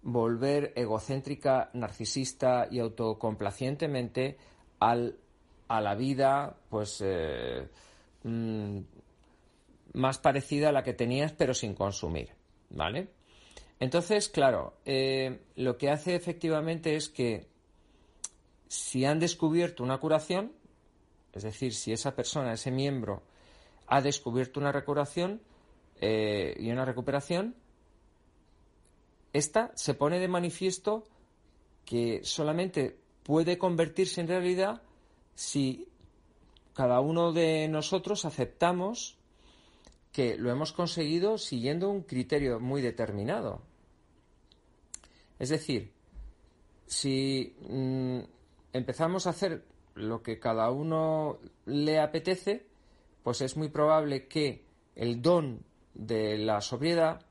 volver 0.02 0.74
egocéntrica, 0.76 1.70
narcisista 1.72 2.68
y 2.70 2.80
autocomplacientemente 2.80 4.36
al, 4.78 5.16
a 5.68 5.80
la 5.80 5.94
vida, 5.94 6.54
pues, 6.68 7.02
eh, 7.02 7.66
mm, 8.22 8.78
más 9.94 10.18
parecida 10.18 10.68
a 10.68 10.72
la 10.72 10.82
que 10.82 10.92
tenías, 10.92 11.32
pero 11.32 11.54
sin 11.54 11.72
consumir, 11.72 12.28
¿vale? 12.68 13.08
Entonces, 13.78 14.28
claro, 14.28 14.74
eh, 14.84 15.40
lo 15.56 15.78
que 15.78 15.88
hace 15.88 16.14
efectivamente 16.14 16.94
es 16.94 17.08
que 17.08 17.48
si 18.70 19.04
han 19.04 19.18
descubierto 19.18 19.82
una 19.82 19.98
curación, 19.98 20.52
es 21.32 21.42
decir, 21.42 21.74
si 21.74 21.92
esa 21.92 22.14
persona, 22.14 22.52
ese 22.52 22.70
miembro, 22.70 23.20
ha 23.88 24.00
descubierto 24.00 24.60
una 24.60 24.70
recuperación 24.70 25.40
eh, 26.00 26.54
y 26.56 26.70
una 26.70 26.84
recuperación, 26.84 27.56
esta 29.32 29.72
se 29.74 29.94
pone 29.94 30.20
de 30.20 30.28
manifiesto 30.28 31.02
que 31.84 32.20
solamente 32.22 32.96
puede 33.24 33.58
convertirse 33.58 34.20
en 34.20 34.28
realidad 34.28 34.80
si 35.34 35.88
cada 36.72 37.00
uno 37.00 37.32
de 37.32 37.66
nosotros 37.66 38.24
aceptamos 38.24 39.16
que 40.12 40.36
lo 40.36 40.48
hemos 40.48 40.72
conseguido 40.72 41.38
siguiendo 41.38 41.90
un 41.90 42.02
criterio 42.02 42.60
muy 42.60 42.82
determinado. 42.82 43.62
Es 45.40 45.48
decir, 45.48 45.90
si 46.86 47.56
mm, 47.68 48.20
empezamos 48.72 49.26
a 49.26 49.30
hacer 49.30 49.64
lo 49.94 50.22
que 50.22 50.38
cada 50.38 50.70
uno 50.70 51.38
le 51.66 52.00
apetece, 52.00 52.66
pues 53.22 53.40
es 53.40 53.56
muy 53.56 53.68
probable 53.68 54.26
que 54.28 54.64
el 54.94 55.20
don 55.22 55.62
de 55.94 56.38
la 56.38 56.60
sobriedad 56.60 57.26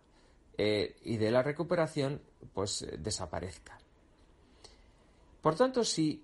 eh, 0.57 0.95
y 1.03 1.17
de 1.17 1.31
la 1.31 1.41
recuperación 1.41 2.21
pues 2.53 2.81
eh, 2.81 2.97
desaparezca. 2.99 3.77
Por 5.41 5.55
tanto, 5.55 5.83
si 5.83 6.23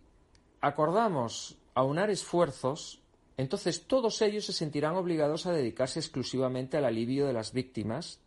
acordamos 0.62 1.58
aunar 1.74 2.10
esfuerzos, 2.10 3.02
entonces 3.38 3.88
todos 3.88 4.22
ellos 4.22 4.46
se 4.46 4.54
sentirán 4.54 4.96
obligados 4.96 5.46
a 5.46 5.54
dedicarse 5.54 6.00
exclusivamente 6.00 6.78
al 6.78 6.86
alivio 6.86 7.28
de 7.28 7.34
las 7.34 7.54
víctimas, 7.54 8.20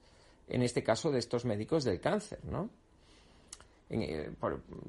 en 0.48 0.62
este 0.62 0.82
caso 0.82 1.10
de 1.10 1.18
estos 1.18 1.44
médicos 1.44 1.84
del 1.84 2.00
cáncer, 2.00 2.38
¿no? 2.44 2.70
Eh, 3.90 4.30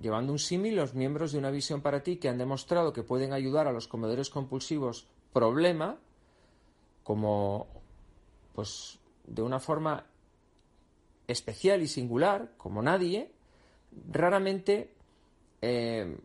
llevando 0.01 0.33
un 0.33 0.39
símil, 0.39 0.75
los 0.75 0.93
miembros 0.93 1.31
de 1.31 1.37
una 1.37 1.51
visión 1.51 1.81
para 1.81 2.03
ti 2.03 2.17
que 2.17 2.27
han 2.27 2.37
demostrado 2.37 2.91
que 2.91 3.03
pueden 3.03 3.31
ayudar 3.31 3.67
a 3.67 3.71
los 3.71 3.87
comedores 3.87 4.29
compulsivos 4.29 5.07
problema, 5.31 5.97
como 7.03 7.67
pues 8.53 8.99
de 9.25 9.41
una 9.41 9.59
forma 9.59 10.05
especial 11.27 11.81
y 11.81 11.87
singular, 11.87 12.53
como 12.57 12.81
nadie, 12.81 13.31
raramente 14.11 14.93
eh, 15.61 16.17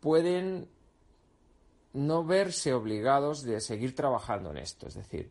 pueden 0.00 0.68
no 1.92 2.24
verse 2.24 2.72
obligados 2.72 3.42
de 3.42 3.60
seguir 3.60 3.94
trabajando 3.94 4.50
en 4.50 4.58
esto. 4.58 4.86
Es 4.86 4.94
decir, 4.94 5.30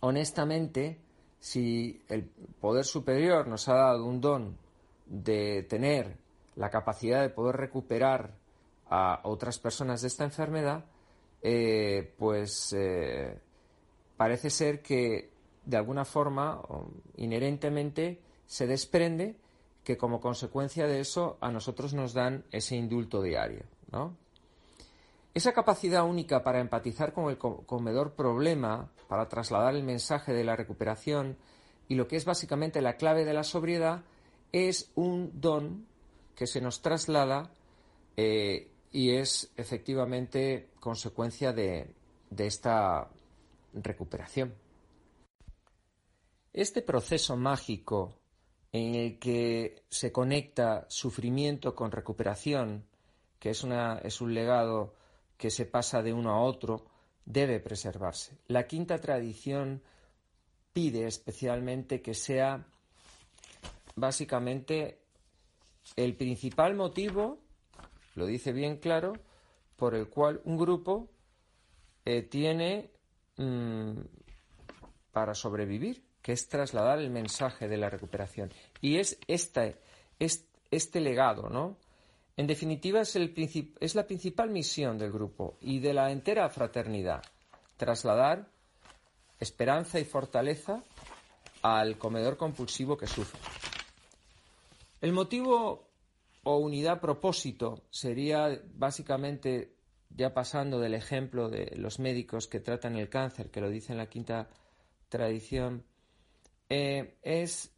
honestamente, 0.00 0.98
si 1.44 2.02
el 2.08 2.24
poder 2.58 2.86
superior 2.86 3.46
nos 3.46 3.68
ha 3.68 3.74
dado 3.74 4.06
un 4.06 4.18
don 4.18 4.56
de 5.04 5.62
tener 5.64 6.16
la 6.56 6.70
capacidad 6.70 7.20
de 7.20 7.28
poder 7.28 7.56
recuperar 7.56 8.32
a 8.88 9.20
otras 9.24 9.58
personas 9.58 10.00
de 10.00 10.08
esta 10.08 10.24
enfermedad, 10.24 10.86
eh, 11.42 12.14
pues 12.16 12.74
eh, 12.74 13.38
parece 14.16 14.48
ser 14.48 14.80
que 14.80 15.32
de 15.66 15.76
alguna 15.76 16.06
forma, 16.06 16.62
inherentemente, 17.18 18.22
se 18.46 18.66
desprende 18.66 19.36
que 19.84 19.98
como 19.98 20.22
consecuencia 20.22 20.86
de 20.86 21.00
eso 21.00 21.36
a 21.42 21.50
nosotros 21.50 21.92
nos 21.92 22.14
dan 22.14 22.46
ese 22.52 22.74
indulto 22.74 23.20
diario, 23.20 23.64
¿no? 23.92 24.16
Esa 25.34 25.52
capacidad 25.52 26.04
única 26.04 26.44
para 26.44 26.60
empatizar 26.60 27.12
con 27.12 27.28
el 27.28 27.38
comedor 27.38 28.14
problema, 28.14 28.92
para 29.08 29.28
trasladar 29.28 29.74
el 29.74 29.82
mensaje 29.82 30.32
de 30.32 30.44
la 30.44 30.54
recuperación 30.54 31.36
y 31.88 31.96
lo 31.96 32.06
que 32.06 32.14
es 32.14 32.24
básicamente 32.24 32.80
la 32.80 32.96
clave 32.96 33.24
de 33.24 33.34
la 33.34 33.42
sobriedad, 33.42 34.04
es 34.52 34.92
un 34.94 35.40
don 35.40 35.88
que 36.36 36.46
se 36.46 36.60
nos 36.60 36.82
traslada 36.82 37.50
eh, 38.16 38.70
y 38.92 39.10
es 39.16 39.50
efectivamente 39.56 40.70
consecuencia 40.78 41.52
de, 41.52 41.92
de 42.30 42.46
esta 42.46 43.10
recuperación. 43.72 44.54
Este 46.52 46.80
proceso 46.80 47.36
mágico 47.36 48.20
en 48.70 48.94
el 48.94 49.18
que 49.18 49.82
se 49.88 50.12
conecta 50.12 50.86
sufrimiento 50.88 51.74
con 51.74 51.90
recuperación, 51.90 52.86
que 53.40 53.50
es, 53.50 53.64
una, 53.64 53.98
es 53.98 54.20
un 54.20 54.32
legado 54.32 54.94
que 55.36 55.50
se 55.50 55.66
pasa 55.66 56.02
de 56.02 56.12
uno 56.12 56.30
a 56.30 56.40
otro 56.40 56.86
debe 57.24 57.60
preservarse. 57.60 58.38
La 58.48 58.66
quinta 58.66 59.00
tradición 59.00 59.82
pide 60.72 61.06
especialmente 61.06 62.02
que 62.02 62.14
sea 62.14 62.66
básicamente 63.96 64.98
el 65.96 66.16
principal 66.16 66.74
motivo, 66.74 67.38
lo 68.14 68.26
dice 68.26 68.52
bien 68.52 68.78
claro, 68.78 69.12
por 69.76 69.94
el 69.94 70.08
cual 70.08 70.40
un 70.44 70.56
grupo 70.56 71.08
eh, 72.04 72.22
tiene 72.22 72.90
mm, 73.36 74.00
para 75.12 75.34
sobrevivir, 75.34 76.04
que 76.22 76.32
es 76.32 76.48
trasladar 76.48 76.98
el 76.98 77.10
mensaje 77.10 77.68
de 77.68 77.76
la 77.76 77.90
recuperación. 77.90 78.52
Y 78.80 78.96
es 78.96 79.18
este, 79.26 79.76
este 80.18 81.00
legado, 81.00 81.48
¿no? 81.48 81.76
En 82.36 82.46
definitiva, 82.48 83.00
es, 83.00 83.94
la 83.94 84.06
principal 84.06 84.50
misión 84.50 84.98
del 84.98 85.12
grupo 85.12 85.56
y 85.60 85.78
de 85.78 85.94
la 85.94 86.10
entera 86.10 86.48
fraternidad, 86.48 87.22
trasladar 87.76 88.48
esperanza 89.38 90.00
y 90.00 90.04
fortaleza 90.04 90.82
al 91.62 91.96
comedor 91.96 92.36
compulsivo 92.36 92.96
que 92.96 93.06
sufre. 93.06 93.38
El 95.00 95.12
motivo 95.12 95.88
o 96.42 96.58
unidad 96.58 97.00
propósito 97.00 97.84
sería 97.90 98.60
básicamente, 98.74 99.76
ya 100.10 100.34
pasando 100.34 100.80
del 100.80 100.94
ejemplo 100.94 101.48
de 101.48 101.76
los 101.76 102.00
médicos 102.00 102.48
que 102.48 102.60
tratan 102.60 102.96
el 102.96 103.08
cáncer, 103.08 103.50
que 103.50 103.60
lo 103.60 103.70
dice 103.70 103.92
en 103.92 103.98
la 103.98 104.06
quinta 104.06 104.48
tradición, 105.08 105.84
eh, 106.68 107.16
es 107.22 107.73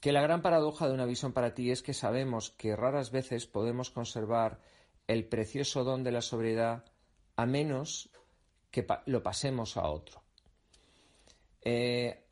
que 0.00 0.12
la 0.12 0.22
gran 0.22 0.42
paradoja 0.42 0.86
de 0.86 0.94
una 0.94 1.06
visión 1.06 1.32
para 1.32 1.54
ti 1.54 1.70
es 1.70 1.82
que 1.82 1.94
sabemos 1.94 2.50
que 2.50 2.76
raras 2.76 3.10
veces 3.10 3.46
podemos 3.46 3.90
conservar 3.90 4.60
el 5.06 5.26
precioso 5.26 5.84
don 5.84 6.04
de 6.04 6.12
la 6.12 6.22
sobriedad 6.22 6.84
a 7.36 7.46
menos 7.46 8.10
que 8.70 8.86
lo 9.06 9.22
pasemos 9.22 9.76
a 9.76 9.88
otro. 9.88 10.22
Eh, 11.62 12.24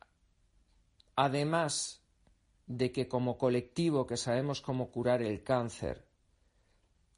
además 1.15 2.03
de 2.67 2.91
que 2.91 3.07
como 3.07 3.37
colectivo 3.37 4.05
que 4.05 4.17
sabemos 4.17 4.61
cómo 4.61 4.91
curar 4.91 5.21
el 5.21 5.43
cáncer, 5.43 6.05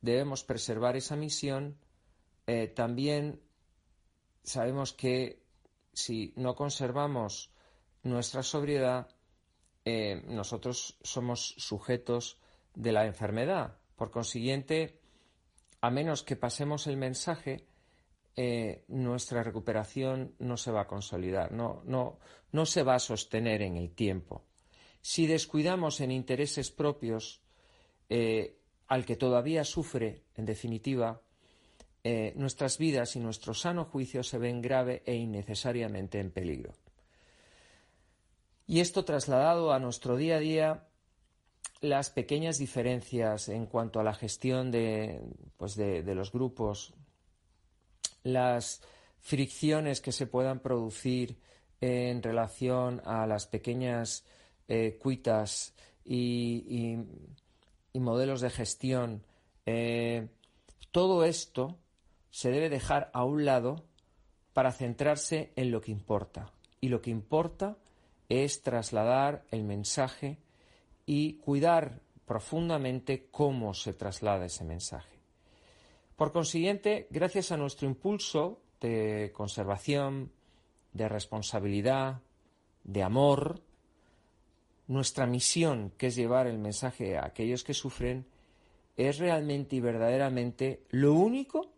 debemos 0.02 0.44
preservar 0.44 0.96
esa 0.96 1.16
misión, 1.16 1.78
eh, 2.48 2.68
también 2.68 3.42
sabemos 4.44 4.94
que 4.94 5.44
si 5.94 6.34
no 6.36 6.56
conservamos 6.56 7.52
nuestra 8.04 8.44
sobriedad, 8.44 9.10
eh, 9.90 10.22
nosotros 10.28 11.00
somos 11.02 11.56
sujetos 11.58 12.38
de 12.76 12.92
la 12.92 13.08
enfermedad. 13.08 13.80
Por 13.96 14.12
consiguiente, 14.12 15.00
a 15.82 15.90
menos 15.90 16.22
que 16.22 16.36
pasemos 16.36 16.86
el 16.86 16.96
mensaje, 16.96 17.66
eh, 18.36 18.84
nuestra 18.88 19.42
recuperación 19.42 20.36
no 20.38 20.58
se 20.58 20.72
va 20.72 20.82
a 20.82 20.88
consolidar, 20.88 21.52
no, 21.52 21.82
no, 21.86 22.20
no 22.52 22.66
se 22.68 22.84
va 22.84 22.96
a 22.96 23.00
sostener 23.00 23.64
en 23.64 23.78
el 23.78 23.92
tiempo. 23.96 24.46
Si 25.02 25.26
descuidamos 25.26 26.02
en 26.02 26.12
intereses 26.12 26.70
propios 26.70 27.42
eh, 28.10 28.60
al 28.88 29.06
que 29.06 29.16
todavía 29.16 29.64
sufre, 29.64 30.24
en 30.36 30.46
definitiva, 30.46 31.22
nuestras 32.36 32.80
vidas 32.80 33.16
y 33.18 33.20
nuestro 33.20 33.54
sano 33.54 33.86
juicio 33.86 34.24
se 34.24 34.40
ven 34.40 34.62
grave 34.62 35.04
e 35.06 35.14
innecesariamente 35.14 36.20
en 36.20 36.32
peligro. 36.32 36.74
Y 38.70 38.82
esto 38.82 39.04
trasladado 39.04 39.74
a 39.74 39.80
nuestro 39.80 40.16
día 40.16 40.36
a 40.36 40.40
día, 40.40 40.88
las 41.82 42.12
pequeñas 42.12 42.60
diferencias 42.60 43.50
en 43.50 43.66
cuanto 43.66 44.00
a 44.00 44.04
la 44.04 44.14
gestión 44.14 44.70
de, 44.70 45.24
pues 45.58 45.76
los 45.76 46.32
grupos, 46.32 46.94
las 48.22 48.84
fricciones 49.22 50.02
que 50.02 50.12
se 50.12 50.28
puedan 50.28 50.60
producir 50.60 51.40
en 51.82 52.22
relación 52.22 53.02
a 53.06 53.26
las 53.26 53.48
pequeñas 53.48 54.24
eh, 54.68 55.00
cuitas 55.02 55.74
y, 56.06 56.96
modelos 57.96 58.40
de 58.40 58.52
gestión, 58.52 59.24
eh, 59.66 60.28
todo 60.92 61.26
esto 61.26 61.80
se 62.30 62.52
debe 62.52 62.70
dejar 62.70 63.10
a 63.16 63.24
un 63.24 63.46
lado 63.46 63.84
para 64.54 64.72
centrarse 64.72 65.54
en 65.56 65.72
lo 65.72 65.82
que 65.82 65.90
importa. 65.92 66.52
Y 66.80 66.90
lo 66.90 67.02
que 67.02 67.10
importa 67.10 67.76
es 68.30 68.62
trasladar 68.62 69.44
el 69.52 69.64
mensaje 69.64 70.38
y 71.06 71.34
cuidar 71.34 72.02
profundamente 72.26 73.28
cómo 73.32 73.74
se 73.74 73.94
traslada 73.94 74.46
ese 74.46 74.64
mensaje. 74.64 75.18
Por 76.16 76.32
consiguiente, 76.32 77.08
gracias 77.10 77.52
a 77.52 77.58
nuestro 77.58 77.88
impulso 77.88 78.62
de 78.80 79.32
conservación, 79.34 80.32
de 80.94 81.10
responsabilidad, 81.10 82.22
de 82.84 83.04
amor, 83.04 83.62
nuestra 84.88 85.26
misión, 85.26 85.92
que 85.98 86.08
es 86.08 86.16
llevar 86.16 86.48
el 86.48 86.60
mensaje 86.60 87.18
a 87.18 87.26
aquellos 87.26 87.64
que 87.64 87.74
sufren, 87.74 88.26
es 88.98 89.18
realmente 89.18 89.76
y 89.78 89.80
verdaderamente 89.80 90.84
lo 90.90 91.14
único 91.14 91.72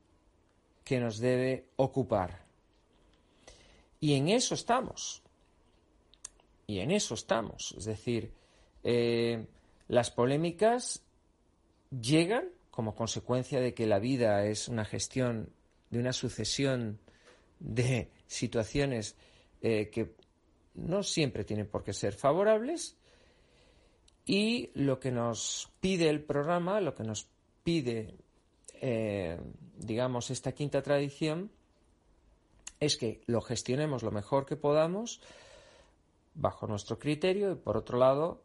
que 0.84 1.00
nos 1.00 1.20
debe 1.20 1.68
ocupar. 1.76 2.42
Y 4.00 4.16
en 4.16 4.30
eso 4.30 4.56
estamos. 4.56 5.22
Y 6.68 6.80
en 6.80 6.92
eso 6.92 7.16
estamos. 7.16 7.76
Es 7.78 7.86
decir, 7.86 8.32
eh, 8.84 9.46
las 9.88 10.12
polémicas 10.12 11.04
llegan 11.90 12.46
como 12.70 12.96
consecuencia 12.96 13.60
de 13.60 13.74
que 13.74 13.86
la 13.86 14.00
vida 14.00 14.46
es 14.46 14.68
una 14.68 14.86
gestión 14.86 15.50
de 15.90 16.00
una 16.00 16.14
sucesión 16.14 17.00
de 17.60 18.10
situaciones 18.28 19.16
eh, 19.62 19.90
que 19.90 20.16
no 20.74 21.04
siempre 21.04 21.44
tienen 21.44 21.68
por 21.68 21.84
qué 21.84 21.94
ser 21.94 22.14
favorables 22.14 22.96
y 24.26 24.72
lo 24.74 25.00
que 25.00 25.12
nos 25.12 25.70
pide 25.82 26.10
el 26.10 26.24
programa, 26.24 26.80
lo 26.80 26.96
que 26.96 27.04
nos 27.04 27.28
pide, 27.64 28.16
eh, 28.82 29.38
digamos, 29.78 30.32
esta 30.32 30.54
quinta 30.54 30.82
tradición, 30.82 31.52
es 32.80 32.98
que 32.98 33.22
lo 33.28 33.42
gestionemos 33.42 34.04
lo 34.04 34.12
mejor 34.12 34.46
que 34.46 34.56
podamos 34.56 35.22
bajo 36.34 36.68
nuestro 36.68 36.98
criterio 36.98 37.52
y, 37.52 37.56
por 37.56 37.78
otro 37.78 37.98
lado, 37.98 38.42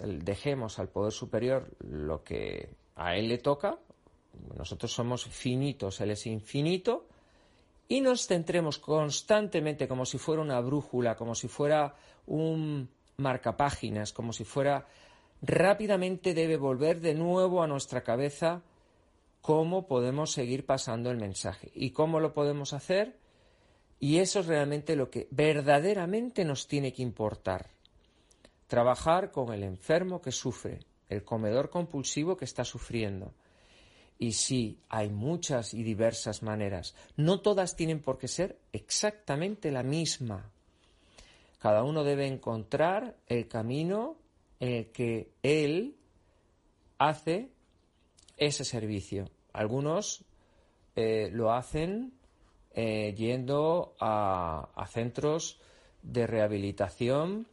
dejemos 0.00 0.78
al 0.78 0.88
Poder 0.88 1.12
Superior 1.12 1.70
lo 1.80 2.22
que 2.22 2.70
a 2.96 3.16
él 3.16 3.28
le 3.28 3.38
toca. 3.38 3.78
Nosotros 4.56 4.92
somos 4.92 5.24
finitos, 5.24 6.00
él 6.00 6.10
es 6.10 6.26
infinito. 6.26 7.06
Y 7.88 8.00
nos 8.00 8.26
centremos 8.26 8.78
constantemente 8.78 9.86
como 9.86 10.04
si 10.04 10.18
fuera 10.18 10.42
una 10.42 10.60
brújula, 10.60 11.16
como 11.16 11.34
si 11.34 11.46
fuera 11.46 11.94
un 12.26 12.88
marcapáginas, 13.16 14.12
como 14.12 14.32
si 14.32 14.44
fuera 14.44 14.86
rápidamente 15.40 16.34
debe 16.34 16.56
volver 16.56 17.00
de 17.00 17.14
nuevo 17.14 17.62
a 17.62 17.66
nuestra 17.66 18.02
cabeza 18.02 18.62
cómo 19.40 19.86
podemos 19.86 20.32
seguir 20.32 20.66
pasando 20.66 21.10
el 21.10 21.18
mensaje 21.18 21.70
y 21.74 21.90
cómo 21.90 22.18
lo 22.18 22.34
podemos 22.34 22.72
hacer. 22.72 23.16
Y 23.98 24.18
eso 24.18 24.40
es 24.40 24.46
realmente 24.46 24.96
lo 24.96 25.10
que 25.10 25.26
verdaderamente 25.30 26.44
nos 26.44 26.66
tiene 26.66 26.92
que 26.92 27.02
importar. 27.02 27.70
Trabajar 28.66 29.30
con 29.30 29.52
el 29.52 29.62
enfermo 29.62 30.20
que 30.20 30.32
sufre, 30.32 30.80
el 31.08 31.24
comedor 31.24 31.70
compulsivo 31.70 32.36
que 32.36 32.44
está 32.44 32.64
sufriendo. 32.64 33.32
Y 34.18 34.32
sí, 34.32 34.80
hay 34.88 35.10
muchas 35.10 35.74
y 35.74 35.82
diversas 35.82 36.42
maneras. 36.42 36.94
No 37.16 37.40
todas 37.40 37.76
tienen 37.76 38.00
por 38.00 38.18
qué 38.18 38.28
ser 38.28 38.58
exactamente 38.72 39.70
la 39.70 39.82
misma. 39.82 40.50
Cada 41.58 41.82
uno 41.82 42.04
debe 42.04 42.26
encontrar 42.26 43.16
el 43.26 43.48
camino 43.48 44.16
en 44.60 44.72
el 44.72 44.86
que 44.92 45.30
él 45.42 45.96
hace 46.98 47.50
ese 48.36 48.64
servicio. 48.64 49.30
Algunos 49.52 50.24
eh, 50.94 51.30
lo 51.32 51.52
hacen 51.52 52.12
eh, 52.78 53.14
yendo 53.16 53.96
a, 54.00 54.86
centros 54.90 55.58
de 56.02 56.26
rehabilitación 56.26 57.48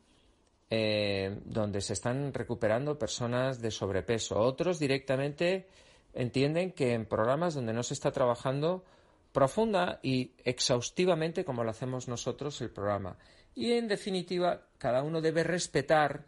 eh, 0.70 1.40
donde 1.46 1.80
se 1.80 1.94
están 1.94 2.34
recuperando 2.34 3.00
personas 3.00 3.62
de 3.62 3.72
sobrepeso. 3.72 4.38
Otros 4.38 4.80
directamente 4.80 5.70
entienden 6.14 6.74
que 6.74 6.92
en 6.92 7.06
programas 7.06 7.54
donde 7.54 7.72
no 7.72 7.84
se 7.84 7.94
está 7.94 8.12
trabajando 8.12 8.84
profunda 9.32 10.02
y 10.04 10.34
exhaustivamente 10.44 11.46
como 11.46 11.64
lo 11.64 11.70
hacemos 11.70 12.10
nosotros 12.10 12.60
el 12.60 12.72
programa. 12.72 13.18
Y 13.56 13.72
en 13.72 13.88
definitiva, 13.88 14.68
cada 14.78 15.04
uno 15.04 15.22
debe 15.22 15.46
respetar 15.46 16.26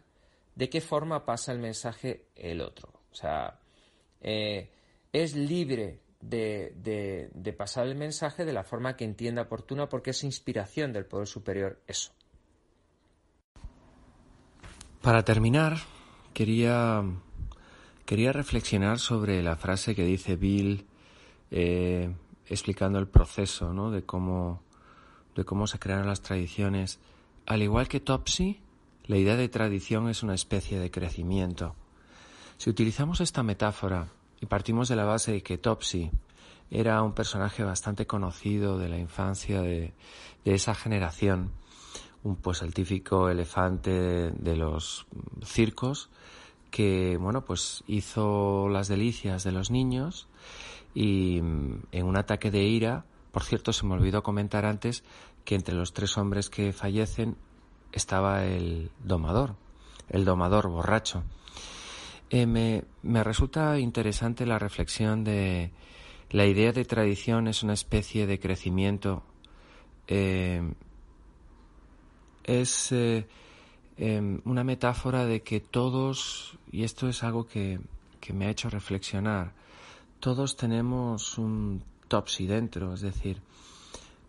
de 0.54 0.70
qué 0.70 0.80
forma 0.80 1.26
pasa 1.26 1.52
el 1.52 1.58
mensaje 1.58 2.28
el 2.34 2.62
otro. 2.62 2.94
O 3.12 3.14
sea, 3.14 3.60
eh, 4.22 4.70
es 5.12 5.36
libre 5.36 6.00
de, 6.28 7.30
de, 7.32 7.52
pasar 7.52 7.86
el 7.86 7.94
mensaje 7.94 8.44
de 8.44 8.52
la 8.52 8.64
forma 8.64 8.96
que 8.96 9.04
entienda 9.04 9.42
oportuna 9.42 9.88
porque 9.88 10.10
es 10.10 10.24
inspiración 10.24 10.92
del 10.92 11.06
Poder 11.06 11.26
Superior 11.26 11.80
eso. 11.86 12.12
Para 15.00 15.24
terminar, 15.24 15.78
quería, 16.34 17.04
quería 18.04 18.32
reflexionar 18.32 18.98
sobre 18.98 19.42
la 19.42 19.56
frase 19.56 19.94
que 19.94 20.04
dice 20.04 20.36
Bill 20.36 20.86
eh, 21.50 22.12
explicando 22.48 22.98
el 22.98 23.06
proceso 23.06 23.72
¿no? 23.72 23.90
de, 23.90 24.02
cómo, 24.02 24.62
de 25.36 25.44
cómo 25.44 25.66
se 25.66 25.78
crearon 25.78 26.08
las 26.08 26.22
tradiciones. 26.22 26.98
Al 27.46 27.62
igual 27.62 27.86
que 27.86 28.00
Topsy, 28.00 28.60
la 29.04 29.16
idea 29.16 29.36
de 29.36 29.48
tradición 29.48 30.08
es 30.08 30.24
una 30.24 30.34
especie 30.34 30.80
de 30.80 30.90
crecimiento. 30.90 31.76
Si 32.56 32.68
utilizamos 32.70 33.20
esta 33.20 33.44
metáfora 33.44 34.08
y 34.40 34.46
partimos 34.46 34.88
de 34.88 34.96
la 34.96 35.04
base 35.04 35.32
de 35.32 35.42
que 35.42 35.58
Topsy 35.58 36.10
era 36.70 37.02
un 37.02 37.12
personaje 37.12 37.62
bastante 37.62 38.06
conocido 38.06 38.78
de 38.78 38.88
la 38.88 38.98
infancia 38.98 39.62
de, 39.62 39.92
esa 40.44 40.74
generación, 40.74 41.52
un 42.22 42.36
pues 42.36 42.62
el 42.62 42.74
típico 42.74 43.28
elefante 43.28 44.30
de, 44.30 44.56
los 44.56 45.06
circos 45.44 46.08
que 46.70 47.16
bueno 47.20 47.44
pues 47.44 47.82
hizo 47.86 48.68
las 48.68 48.88
delicias 48.88 49.44
de 49.44 49.52
los 49.52 49.70
niños 49.70 50.28
y 50.94 51.38
en 51.38 52.04
un 52.04 52.16
ataque 52.16 52.50
de 52.50 52.64
ira 52.64 53.04
por 53.32 53.44
cierto 53.44 53.72
se 53.72 53.86
me 53.86 53.94
olvidó 53.94 54.22
comentar 54.22 54.64
antes 54.64 55.04
que 55.44 55.54
entre 55.54 55.74
los 55.74 55.92
tres 55.92 56.16
hombres 56.18 56.50
que 56.50 56.72
fallecen 56.72 57.36
estaba 57.92 58.44
el 58.44 58.90
domador, 59.02 59.56
el 60.08 60.24
domador 60.24 60.68
borracho. 60.68 61.22
Eh, 62.30 62.46
me, 62.46 63.22
resulta 63.22 63.78
interesante 63.78 64.46
la 64.46 64.58
reflexión 64.58 65.24
de 65.24 65.70
la 66.30 66.46
idea 66.46 66.72
de 66.72 66.84
tradición 66.84 67.46
es 67.46 67.62
una 67.62 67.74
especie 67.74 68.26
de 68.26 68.40
crecimiento. 68.40 69.22
Eh, 70.08 70.62
es 72.44 72.92
eh, 72.92 73.26
em, 73.96 74.40
una 74.44 74.64
metáfora 74.64 75.24
de 75.26 75.42
que 75.42 75.60
todos, 75.60 76.58
y 76.70 76.84
esto 76.84 77.08
es 77.08 77.22
algo 77.22 77.46
que, 77.46 77.80
que 78.20 78.32
me 78.32 78.46
ha 78.46 78.50
hecho 78.50 78.70
reflexionar, 78.70 79.52
todos 80.20 80.56
tenemos 80.56 81.38
un 81.38 81.82
topsy 82.08 82.46
dentro, 82.46 82.94
es 82.94 83.00
decir, 83.00 83.40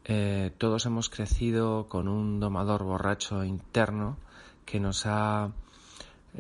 eh, 0.06 0.52
todos 0.58 0.86
hemos 0.86 1.10
crecido 1.10 1.88
con 1.90 2.08
un 2.08 2.40
domador 2.40 2.84
borracho 2.84 3.44
interno 3.44 4.18
que 4.66 4.80
nos 4.80 5.06
ha 5.06 5.52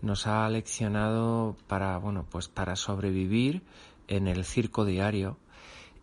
nos 0.01 0.27
ha 0.27 0.49
leccionado 0.49 1.55
para 1.67 1.97
bueno 1.97 2.25
pues 2.29 2.47
para 2.47 2.75
sobrevivir 2.75 3.63
en 4.07 4.27
el 4.27 4.45
circo 4.45 4.85
diario. 4.85 5.37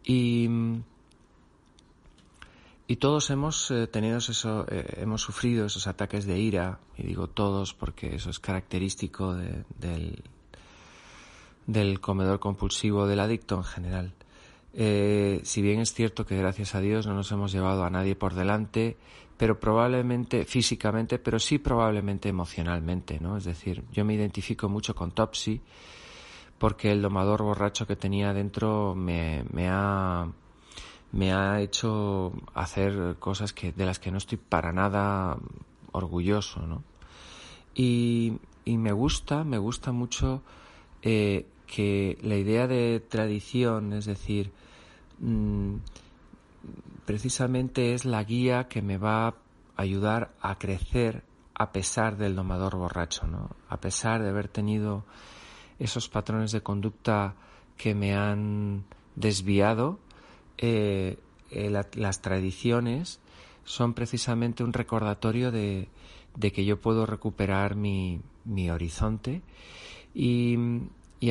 Y 0.05 0.49
y 2.87 2.97
todos 2.97 3.31
hemos 3.31 3.71
eh, 3.71 3.87
tenido 3.87 4.19
eso 4.19 4.67
eh, 4.69 4.99
hemos 4.99 5.23
sufrido 5.23 5.65
esos 5.65 5.87
ataques 5.87 6.27
de 6.27 6.39
ira 6.39 6.81
y 6.99 7.05
digo 7.05 7.29
todos 7.29 7.73
porque 7.73 8.15
eso 8.15 8.29
es 8.29 8.39
característico 8.39 9.35
del 9.35 10.23
del 11.67 12.01
comedor 12.01 12.41
compulsivo 12.41 13.07
del 13.07 13.21
adicto 13.21 13.57
en 13.57 13.65
general. 13.65 14.13
Eh, 14.75 15.41
si 15.45 15.63
bien 15.63 15.81
es 15.81 15.95
cierto 15.95 16.27
que 16.27 16.37
gracias 16.37 16.75
a 16.75 16.81
Dios 16.81 17.07
no 17.07 17.15
nos 17.15 17.31
hemos 17.33 17.53
llevado 17.53 17.85
a 17.85 17.91
nadie 17.91 18.17
por 18.17 18.35
delante, 18.35 18.97
pero 19.37 19.59
probablemente 19.59 20.45
físicamente, 20.45 21.19
pero 21.19 21.39
sí 21.39 21.59
probablemente 21.59 22.29
emocionalmente, 22.29 23.19
¿no? 23.21 23.37
Es 23.37 23.45
decir, 23.45 23.85
yo 23.93 24.05
me 24.05 24.15
identifico 24.15 24.69
mucho 24.69 24.95
con 24.95 25.11
Topsy 25.11 25.61
porque 26.59 26.93
el 26.93 27.03
domador 27.03 27.43
borracho 27.43 27.87
que 27.87 27.97
tenía 27.97 28.33
dentro 28.33 28.95
me, 28.95 29.45
me 29.53 29.69
ha 29.69 30.29
me 31.15 31.33
ha 31.33 31.61
hecho 31.61 32.33
hacer 32.55 33.17
cosas 33.21 33.53
que 33.53 33.73
de 33.73 33.87
las 33.87 34.01
que 34.01 34.11
no 34.11 34.19
estoy 34.19 34.37
para 34.37 34.73
nada 34.73 35.39
orgulloso, 35.93 36.67
¿no? 36.67 36.83
Y, 37.75 38.39
me 38.67 38.93
gusta, 38.93 39.45
me 39.45 39.59
gusta 39.59 39.93
mucho 39.93 40.43
eh, 41.03 41.47
que 41.67 42.19
la 42.23 42.37
idea 42.37 42.67
de 42.67 43.01
tradición, 43.01 43.93
es 43.93 44.07
decir, 44.07 44.51
mm, 45.21 45.77
precisamente 47.05 47.95
es 47.95 48.05
la 48.05 48.23
guía 48.25 48.69
que 48.69 48.83
me 48.83 48.99
va 48.99 49.29
a 49.29 49.35
ayudar 49.77 50.35
a 50.41 50.59
crecer 50.59 51.23
a 51.55 51.73
pesar 51.73 52.17
del 52.17 52.35
domador 52.35 52.77
borracho, 52.77 53.27
¿no? 53.27 53.51
A 53.69 53.81
pesar 53.81 54.23
de 54.23 54.29
haber 54.29 54.49
tenido 54.49 55.05
esos 55.79 56.09
patrones 56.09 56.53
de 56.53 56.63
conducta 56.63 57.35
que 57.77 57.95
me 57.95 58.15
han 58.15 58.85
desviado, 59.15 59.99
eh, 60.59 61.19
eh, 61.51 61.71
las 61.71 62.21
tradiciones 62.21 63.21
son 63.65 63.95
precisamente 63.95 64.63
un 64.63 64.73
recordatorio 64.73 65.51
de, 65.51 65.89
que 66.41 66.65
yo 66.65 66.81
puedo 66.81 67.07
recuperar 67.07 67.77
mi, 67.77 68.21
horizonte 68.71 69.43
y, 70.15 70.59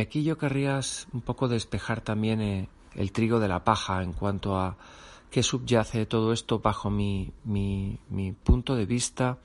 aquí 0.02 0.24
yo 0.24 0.38
querría 0.38 0.80
un 1.12 1.22
poco 1.22 1.48
despejar 1.48 2.02
también 2.02 2.42
eh, 2.42 2.68
el 2.96 3.12
trigo 3.12 3.40
de 3.40 3.48
la 3.48 3.64
paja 3.64 4.02
en 4.02 4.14
cuanto 4.14 4.58
a 4.58 4.76
qué 5.34 5.41
subyace 5.41 6.06
todo 6.06 6.32
esto 6.32 6.60
bajo 6.60 6.91
mi, 6.91 7.32
mi, 7.43 7.98
mi 8.08 8.34
punto 8.34 8.76
de 8.76 8.86
vista 8.86 9.39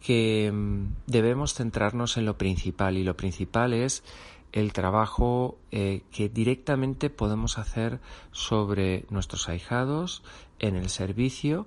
que 0.00 0.52
mm, 0.54 0.84
debemos 1.08 1.54
centrarnos 1.54 2.16
en 2.16 2.26
lo 2.26 2.38
principal 2.38 2.96
y 2.96 3.02
lo 3.02 3.16
principal 3.16 3.72
es 3.72 4.04
el 4.52 4.72
trabajo 4.72 5.58
eh, 5.72 6.02
que 6.12 6.28
directamente 6.28 7.10
podemos 7.10 7.58
hacer 7.58 7.98
sobre 8.30 9.04
nuestros 9.10 9.48
ahijados 9.48 10.22
en 10.60 10.76
el 10.76 10.88
servicio 10.88 11.66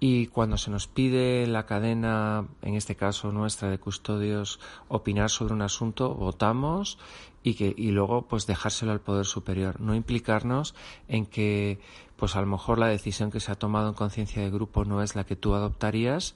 y 0.00 0.28
cuando 0.28 0.56
se 0.56 0.70
nos 0.70 0.86
pide 0.86 1.46
la 1.46 1.66
cadena, 1.66 2.46
en 2.62 2.76
este 2.76 2.96
caso 2.96 3.30
nuestra 3.30 3.68
de 3.68 3.78
custodios, 3.78 4.58
opinar 4.88 5.28
sobre 5.28 5.52
un 5.52 5.60
asunto, 5.60 6.14
votamos 6.14 6.98
y 7.44 7.54
que 7.54 7.72
y 7.76 7.92
luego 7.92 8.26
pues 8.26 8.46
dejárselo 8.46 8.90
al 8.90 9.00
poder 9.00 9.26
superior, 9.26 9.80
no 9.80 9.94
implicarnos 9.94 10.74
en 11.06 11.26
que 11.26 11.78
pues 12.16 12.34
a 12.34 12.40
lo 12.40 12.46
mejor 12.46 12.78
la 12.78 12.88
decisión 12.88 13.30
que 13.30 13.38
se 13.38 13.52
ha 13.52 13.54
tomado 13.54 13.88
en 13.88 13.94
conciencia 13.94 14.42
de 14.42 14.50
grupo 14.50 14.84
no 14.84 15.02
es 15.02 15.14
la 15.14 15.24
que 15.24 15.36
tú 15.36 15.54
adoptarías 15.54 16.34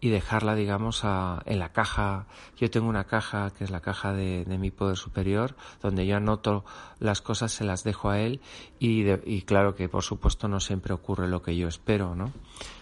y 0.00 0.08
dejarla, 0.08 0.56
digamos, 0.56 1.04
en 1.04 1.60
la 1.60 1.68
caja. 1.70 2.26
Yo 2.58 2.68
tengo 2.70 2.88
una 2.88 3.04
caja 3.04 3.52
que 3.56 3.62
es 3.62 3.70
la 3.70 3.80
caja 3.80 4.12
de, 4.12 4.44
mi 4.58 4.72
poder 4.72 4.96
superior, 4.96 5.54
donde 5.80 6.06
yo 6.06 6.16
anoto 6.16 6.64
las 6.98 7.20
cosas, 7.20 7.52
se 7.52 7.62
las 7.62 7.84
dejo 7.84 8.10
a 8.10 8.18
él 8.18 8.40
y, 8.80 9.08
y 9.24 9.42
claro 9.42 9.76
que 9.76 9.88
por 9.88 10.02
supuesto 10.02 10.48
no 10.48 10.58
siempre 10.58 10.92
ocurre 10.92 11.28
lo 11.28 11.40
que 11.40 11.56
yo 11.56 11.68
espero, 11.68 12.16
¿no? 12.16 12.32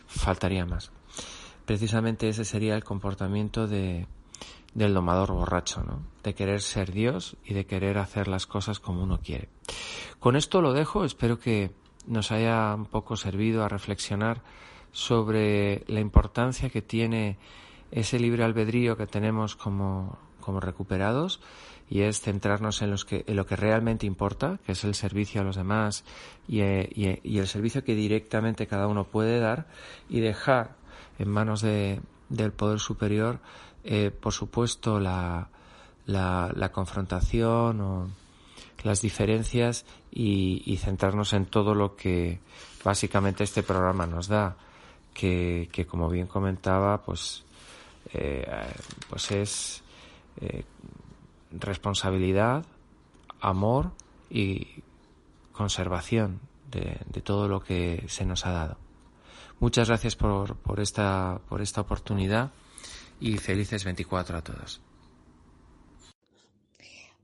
Faltaría 0.07 0.65
más. 0.65 0.93
Precisamente 1.67 2.31
ese 2.31 2.47
sería 2.47 2.75
el 2.75 2.85
comportamiento 2.85 3.67
de, 3.67 4.07
del 4.75 4.95
domador 4.95 5.33
borracho, 5.33 5.83
¿no? 5.83 6.03
De 6.23 6.35
querer 6.35 6.61
ser 6.61 6.93
Dios 6.93 7.37
y 7.45 7.55
de 7.55 7.67
querer 7.67 7.99
hacer 7.99 8.29
las 8.29 8.47
cosas 8.47 8.79
como 8.79 9.03
uno 9.03 9.21
quiere. 9.21 9.49
Con 10.19 10.37
esto 10.37 10.61
lo 10.61 10.73
dejo, 10.73 11.05
espero 11.05 11.39
que 11.39 11.73
nos 12.07 12.31
haya 12.31 12.75
un 12.75 12.87
poco 12.87 13.17
servido 13.17 13.65
a 13.65 13.69
reflexionar 13.69 14.43
sobre 14.93 15.85
la 15.87 16.01
importancia 16.01 16.71
que 16.71 16.83
tiene 16.83 17.39
ese 17.91 18.19
libre 18.19 18.45
albedrío 18.45 18.97
que 18.97 19.07
tenemos 19.07 19.57
como, 19.57 20.19
como 20.41 20.61
recuperados 20.61 21.41
y 21.89 22.03
es 22.03 22.21
centrarnos 22.21 22.83
en, 22.83 22.91
los 22.91 23.05
que, 23.05 23.25
en 23.27 23.37
lo 23.37 23.47
que 23.47 23.57
realmente 23.57 24.07
importa, 24.07 24.61
que 24.65 24.73
es 24.73 24.85
el 24.85 24.95
servicio 24.95 25.41
a 25.41 25.45
los 25.45 25.57
demás 25.57 26.05
y, 26.47 26.61
eh, 26.61 27.21
y, 27.25 27.39
el 27.39 27.49
servicio 27.49 27.83
que 27.83 27.97
directamente 27.97 28.69
cada 28.69 28.87
uno 28.87 29.05
puede 29.05 29.41
dar 29.41 29.67
y 30.09 30.21
dejar 30.21 30.77
en 31.19 31.29
manos 31.29 31.63
de, 31.63 32.01
del 32.29 32.53
poder 32.53 32.79
superior, 32.79 33.41
eh, 33.85 34.11
por 34.11 34.33
supuesto, 34.33 35.01
la, 35.01 35.49
la, 36.07 36.53
la, 36.55 36.73
confrontación 36.73 37.81
o 37.81 38.09
las 38.83 39.01
diferencias 39.01 39.87
y, 40.11 40.77
centrarnos 40.79 41.33
en 41.33 41.47
todo 41.47 41.75
lo 41.75 41.97
que 41.97 42.41
básicamente 42.85 43.45
este 43.45 43.63
programa 43.63 44.07
nos 44.07 44.29
da 44.29 44.57
que, 45.15 45.69
que 45.73 45.87
como 45.87 46.09
bien 46.09 46.27
comentaba, 46.27 47.03
pues, 47.03 47.45
eh, 48.13 48.47
pues 49.09 49.31
es 49.31 49.83
eh, 50.41 50.65
responsabilidad, 51.53 52.65
amor 53.41 53.93
y 54.31 54.83
conservación 55.53 56.41
de, 56.71 56.99
de, 57.07 57.21
todo 57.21 57.49
lo 57.49 57.61
que 57.61 58.05
se 58.09 58.25
nos 58.25 58.47
ha 58.47 58.53
dado. 58.53 58.77
Muchas 59.59 59.89
gracias 59.89 60.17
por, 60.17 60.57
por, 60.57 60.81
esta, 60.81 61.41
por 61.49 61.61
esta 61.61 61.83
oportunidad 61.83 62.51
y 63.21 63.37
felices 63.37 63.85
24 63.85 64.39
a 64.39 64.43
todos. 64.43 64.81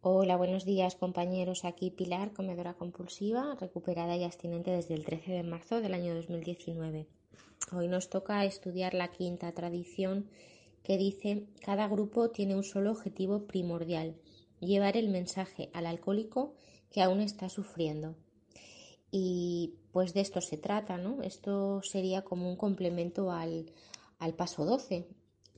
Hola, 0.02 0.36
buenos 0.36 0.64
días 0.64 0.94
compañeros. 0.94 1.64
Aquí 1.64 1.90
Pilar, 1.90 2.32
comedora 2.32 2.74
compulsiva, 2.74 3.56
recuperada 3.58 4.16
y 4.16 4.22
abstinente 4.22 4.70
desde 4.70 4.94
el 4.94 5.04
13 5.04 5.32
de 5.32 5.42
marzo 5.42 5.80
del 5.80 5.94
año 5.94 6.14
2019. 6.14 7.06
Hoy 7.72 7.88
nos 7.88 8.08
toca 8.08 8.44
estudiar 8.44 8.94
la 8.94 9.08
quinta 9.08 9.50
tradición 9.52 10.28
que 10.84 10.98
dice 10.98 11.48
cada 11.64 11.88
grupo 11.88 12.30
tiene 12.30 12.54
un 12.54 12.62
solo 12.62 12.92
objetivo 12.92 13.46
primordial, 13.46 14.14
llevar 14.60 14.96
el 14.96 15.08
mensaje 15.08 15.70
al 15.72 15.86
alcohólico 15.86 16.54
que 16.92 17.02
aún 17.02 17.20
está 17.20 17.48
sufriendo. 17.48 18.14
Y 19.10 19.74
pues 19.90 20.14
de 20.14 20.20
esto 20.20 20.40
se 20.40 20.58
trata, 20.58 20.98
¿no? 20.98 21.22
Esto 21.22 21.80
sería 21.82 22.22
como 22.22 22.48
un 22.48 22.56
complemento 22.56 23.32
al, 23.32 23.72
al 24.18 24.34
paso 24.34 24.64
12, 24.64 25.08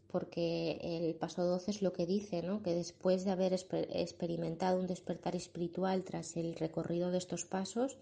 porque 0.08 0.78
el 0.82 1.14
paso 1.14 1.44
12 1.44 1.70
es 1.70 1.82
lo 1.82 1.92
que 1.92 2.06
dice, 2.06 2.42
¿no? 2.42 2.62
Que 2.62 2.74
después 2.74 3.24
de 3.24 3.30
haber 3.30 3.52
experimentado 3.52 4.80
un 4.80 4.86
despertar 4.86 5.36
espiritual 5.36 6.02
tras 6.02 6.36
el 6.36 6.54
recorrido 6.54 7.10
de 7.10 7.18
estos 7.18 7.44
pasos, 7.44 7.98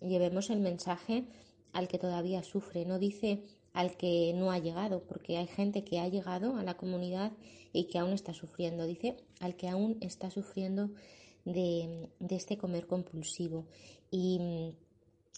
llevemos 0.00 0.50
el 0.50 0.60
mensaje 0.60 1.24
al 1.72 1.88
que 1.88 1.98
todavía 1.98 2.42
sufre, 2.42 2.84
no 2.84 2.98
dice 2.98 3.42
al 3.72 3.96
que 3.96 4.32
no 4.34 4.50
ha 4.50 4.58
llegado, 4.58 5.02
porque 5.04 5.38
hay 5.38 5.46
gente 5.46 5.84
que 5.84 6.00
ha 6.00 6.08
llegado 6.08 6.56
a 6.56 6.62
la 6.62 6.76
comunidad 6.76 7.32
y 7.72 7.84
que 7.84 7.98
aún 7.98 8.12
está 8.12 8.34
sufriendo, 8.34 8.86
dice 8.86 9.16
al 9.40 9.56
que 9.56 9.68
aún 9.68 9.98
está 10.00 10.30
sufriendo 10.30 10.90
de, 11.44 12.08
este 12.28 12.58
comer 12.58 12.86
compulsivo. 12.86 13.66
Y, 14.10 14.74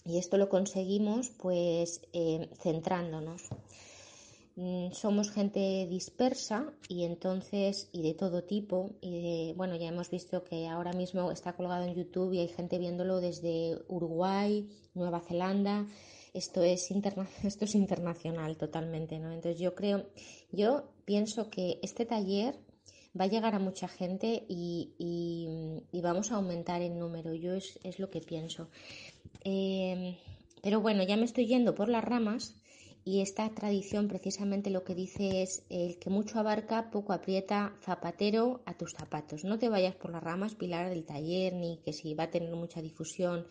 esto 0.05 0.37
lo 0.37 0.49
conseguimos 0.49 1.29
pues 1.29 2.01
eh, 2.11 2.49
centrándonos. 2.59 3.43
Mm, 4.55 4.91
somos 4.91 5.31
gente 5.31 5.87
dispersa 5.89 6.73
y 6.89 7.05
entonces 7.05 7.89
y 7.93 8.01
de 8.01 8.13
todo 8.13 8.43
tipo 8.43 8.91
y 8.99 9.53
bueno 9.55 9.77
ya 9.77 9.87
hemos 9.87 10.09
visto 10.09 10.43
que 10.43 10.67
ahora 10.67 10.91
mismo 10.91 11.31
está 11.31 11.53
colgado 11.53 11.85
en 11.85 11.95
YouTube 11.95 12.33
y 12.33 12.39
hay 12.39 12.49
gente 12.49 12.77
viéndolo 12.77 13.21
desde 13.21 13.79
Uruguay, 13.87 14.67
Nueva 14.93 15.21
Zelanda, 15.21 15.87
esto 16.33 16.63
es, 16.63 16.91
esto 17.43 17.65
es 17.65 17.75
internacional 17.75 18.57
totalmente, 18.57 19.19
¿no? 19.19 19.31
Entonces 19.31 19.59
yo 19.59 19.73
creo, 19.73 20.09
yo 20.51 20.91
pienso 21.05 21.49
que 21.49 21.79
este 21.81 22.05
taller 22.05 22.59
va 23.19 23.25
a 23.25 23.27
llegar 23.27 23.55
a 23.55 23.59
mucha 23.59 23.87
gente 23.87 24.45
y, 24.47 25.83
vamos 25.93 26.31
a 26.31 26.35
aumentar 26.35 26.81
el 26.81 26.97
número, 26.97 27.33
yo 27.33 27.53
es, 27.53 27.99
lo 27.99 28.09
que 28.09 28.21
pienso. 28.21 28.69
Em, 29.43 30.15
pero 30.61 30.81
bueno, 30.81 31.03
ya 31.03 31.15
me 31.17 31.25
estoy 31.25 31.47
yendo 31.47 31.75
por 31.75 31.89
las 31.89 32.03
ramas 32.03 32.60
y 33.03 33.21
esta 33.21 33.49
tradición 33.49 34.07
precisamente 34.07 34.69
lo 34.69 34.83
que 34.83 34.95
dice 34.95 35.41
es 35.41 35.63
el 35.69 35.97
que 35.97 36.09
mucho 36.09 36.39
abarca, 36.39 36.91
poco 36.91 37.13
aprieta, 37.13 37.75
zapatero 37.81 38.61
a 38.65 38.77
tus 38.77 38.91
zapatos. 38.91 39.43
No 39.43 39.57
te 39.57 39.69
vayas 39.69 39.95
por 39.95 40.11
las 40.11 40.23
ramas, 40.23 40.55
pilar 40.55 40.89
del 40.89 41.05
taller, 41.05 41.53
ni 41.53 41.77
que 41.83 41.93
si 41.93 42.13
va 42.13 42.25
a 42.25 42.29
tener 42.29 42.55
mucha 42.55 42.81
difusión, 42.81 43.47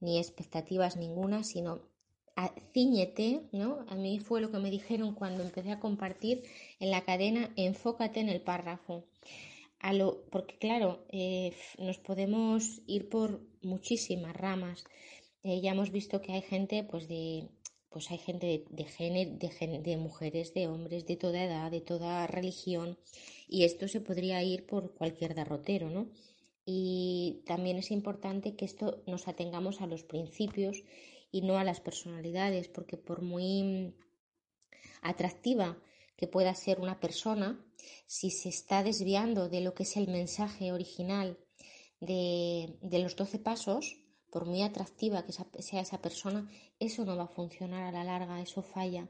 ni 0.00 0.18
expectativas 0.18 0.96
ninguna, 0.96 1.44
sino 1.44 1.80
ciñete, 2.72 3.48
¿no? 3.52 3.84
A 3.88 3.94
mí 3.94 4.18
fue 4.20 4.40
lo 4.40 4.50
que 4.50 4.58
me 4.58 4.70
dijeron 4.70 5.14
cuando 5.14 5.42
empecé 5.42 5.72
a 5.72 5.80
compartir 5.80 6.42
en 6.80 6.90
la 6.90 7.04
cadena, 7.04 7.50
enfócate 7.56 8.20
en 8.20 8.28
el 8.28 8.42
párrafo. 8.42 9.04
A 9.78 9.92
lo, 9.92 10.24
porque 10.30 10.56
claro, 10.58 11.04
eh, 11.10 11.54
nos 11.78 11.98
podemos 11.98 12.80
ir 12.86 13.08
por 13.08 13.40
muchísimas 13.62 14.34
ramas. 14.34 14.84
Eh, 15.42 15.60
ya 15.60 15.72
hemos 15.72 15.90
visto 15.90 16.20
que 16.20 16.32
hay 16.32 16.42
gente, 16.42 16.82
pues 16.82 17.08
de, 17.08 17.48
pues 17.90 18.10
hay 18.10 18.18
gente 18.18 18.46
de, 18.46 18.64
de, 18.70 18.84
género, 18.84 19.32
de, 19.32 19.78
de 19.80 19.96
mujeres, 19.96 20.54
de 20.54 20.66
hombres, 20.66 21.06
de 21.06 21.16
toda 21.16 21.42
edad, 21.42 21.70
de 21.70 21.80
toda 21.80 22.26
religión, 22.26 22.98
y 23.48 23.64
esto 23.64 23.88
se 23.88 24.00
podría 24.00 24.42
ir 24.42 24.66
por 24.66 24.94
cualquier 24.94 25.34
derrotero, 25.34 25.90
¿no? 25.90 26.10
Y 26.64 27.42
también 27.46 27.76
es 27.76 27.90
importante 27.92 28.56
que 28.56 28.64
esto 28.64 29.02
nos 29.06 29.28
atengamos 29.28 29.80
a 29.80 29.86
los 29.86 30.02
principios 30.02 30.82
y 31.30 31.42
no 31.42 31.58
a 31.58 31.64
las 31.64 31.80
personalidades, 31.80 32.68
porque 32.68 32.96
por 32.96 33.22
muy 33.22 33.94
atractiva 35.02 35.78
que 36.16 36.26
pueda 36.26 36.54
ser 36.54 36.80
una 36.80 36.98
persona, 36.98 37.64
si 38.06 38.30
se 38.30 38.48
está 38.48 38.82
desviando 38.82 39.48
de 39.48 39.60
lo 39.60 39.74
que 39.74 39.84
es 39.84 39.96
el 39.96 40.08
mensaje 40.08 40.72
original 40.72 41.38
de, 42.00 42.76
los 42.82 43.16
doce 43.16 43.38
pasos, 43.38 43.96
por 44.30 44.46
muy 44.46 44.62
atractiva 44.62 45.24
que 45.24 45.32
sea 45.62 45.80
esa 45.80 46.00
persona, 46.00 46.48
eso 46.78 47.04
no 47.04 47.16
va 47.16 47.24
a 47.24 47.28
funcionar 47.28 47.84
a 47.84 47.92
la 47.92 48.04
larga, 48.04 48.40
eso 48.40 48.62
falla. 48.62 49.08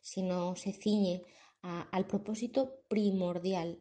Si 0.00 0.22
no 0.22 0.56
se 0.56 0.72
ciñe 0.72 1.22
al 1.62 2.06
propósito 2.06 2.82
primordial. 2.88 3.78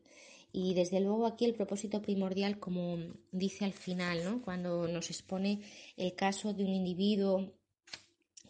Y 0.51 0.73
desde 0.73 0.99
luego 0.99 1.27
aquí 1.27 1.45
el 1.45 1.53
propósito 1.53 2.01
primordial, 2.01 2.59
como 2.59 2.97
dice 3.31 3.65
al 3.65 3.73
final, 3.73 4.23
¿no? 4.23 4.41
cuando 4.41 4.87
nos 4.87 5.09
expone 5.11 5.61
el 5.97 6.15
caso 6.15 6.53
de 6.53 6.63
un 6.63 6.73
individuo 6.73 7.53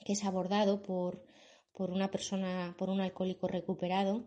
que 0.05 0.13
es 0.13 0.23
abordado 0.23 0.81
por, 0.81 1.25
por 1.73 1.91
una 1.91 2.09
persona, 2.09 2.75
por 2.77 2.89
un 2.89 3.01
alcohólico 3.01 3.47
recuperado, 3.47 4.23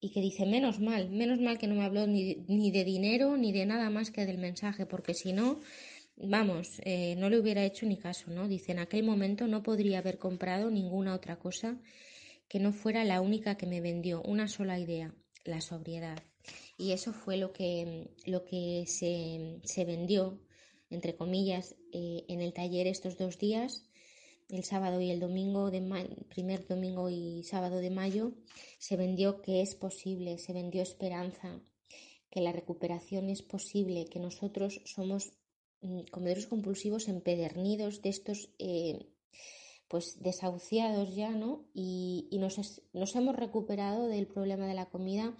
y 0.00 0.12
que 0.12 0.22
dice, 0.22 0.46
menos 0.46 0.80
mal, 0.80 1.10
menos 1.10 1.40
mal 1.40 1.58
que 1.58 1.66
no 1.66 1.74
me 1.74 1.84
habló 1.84 2.06
ni, 2.06 2.36
ni 2.48 2.70
de 2.70 2.84
dinero 2.84 3.36
ni 3.36 3.52
de 3.52 3.66
nada 3.66 3.90
más 3.90 4.10
que 4.10 4.24
del 4.24 4.38
mensaje, 4.38 4.86
porque 4.86 5.12
si 5.12 5.34
no, 5.34 5.60
vamos, 6.16 6.80
eh, 6.84 7.14
no 7.16 7.30
le 7.30 7.38
hubiera 7.38 7.64
hecho 7.64 7.86
ni 7.86 7.96
caso, 7.96 8.30
¿no? 8.30 8.48
Dice, 8.48 8.72
en 8.72 8.78
aquel 8.78 9.04
momento 9.04 9.46
no 9.46 9.62
podría 9.62 9.98
haber 9.98 10.18
comprado 10.18 10.70
ninguna 10.70 11.14
otra 11.14 11.38
cosa 11.38 11.80
que 12.48 12.58
no 12.60 12.72
fuera 12.72 13.04
la 13.04 13.20
única 13.20 13.56
que 13.56 13.66
me 13.66 13.80
vendió, 13.80 14.22
una 14.22 14.48
sola 14.48 14.78
idea, 14.78 15.14
la 15.44 15.60
sobriedad. 15.60 16.18
Y 16.76 16.92
eso 16.92 17.12
fue 17.12 17.36
lo 17.36 17.52
que, 17.52 18.10
lo 18.26 18.44
que 18.44 18.84
se, 18.86 19.60
se 19.64 19.84
vendió, 19.84 20.40
entre 20.90 21.14
comillas, 21.14 21.76
eh, 21.92 22.24
en 22.28 22.40
el 22.40 22.52
taller 22.52 22.86
estos 22.86 23.16
dos 23.16 23.38
días 23.38 23.90
el 24.52 24.64
sábado 24.64 25.00
y 25.00 25.10
el 25.10 25.20
domingo 25.20 25.70
de 25.70 25.80
primer 26.28 26.66
domingo 26.66 27.08
y 27.08 27.42
sábado 27.44 27.76
de 27.76 27.90
mayo 27.90 28.32
se 28.78 28.96
vendió 28.96 29.42
que 29.42 29.60
es 29.60 29.74
posible, 29.74 30.38
se 30.38 30.52
vendió 30.52 30.82
esperanza, 30.82 31.60
que 32.30 32.40
la 32.40 32.52
recuperación 32.52 33.28
es 33.28 33.42
posible, 33.42 34.06
que 34.06 34.18
nosotros 34.18 34.80
somos 34.84 35.32
mm, 35.82 36.00
comedores 36.10 36.46
compulsivos 36.46 37.08
empedernidos 37.08 38.02
de 38.02 38.08
estos 38.08 38.50
eh, 38.58 39.06
pues 39.88 40.22
desahuciados 40.22 41.14
ya, 41.16 41.30
¿no? 41.30 41.64
Y, 41.74 42.28
nos, 42.38 42.80
nos 42.92 43.16
hemos 43.16 43.34
recuperado 43.34 44.06
del 44.06 44.28
problema 44.28 44.68
de 44.68 44.74
la 44.74 44.86
comida 44.86 45.34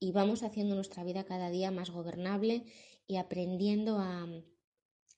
y 0.00 0.10
vamos 0.10 0.42
haciendo 0.42 0.74
nuestra 0.74 1.04
vida 1.04 1.24
cada 1.24 1.50
día 1.50 1.70
más 1.70 1.90
gobernable 1.90 2.64
y 3.06 3.16
aprendiendo 3.16 3.98
a, 4.00 4.26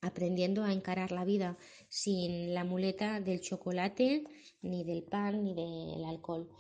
aprendiendo 0.03 0.65
a 0.65 0.73
encarar 0.73 1.13
la 1.13 1.25
vida 1.25 1.57
sin 1.89 2.53
la 2.53 2.65
muleta 2.65 3.21
del 3.21 3.41
chocolate, 3.41 4.25
ni 4.61 4.85
del 4.85 5.03
pan, 5.03 5.43
ni 5.43 5.55
del 5.55 6.05
alcohol. 6.05 6.51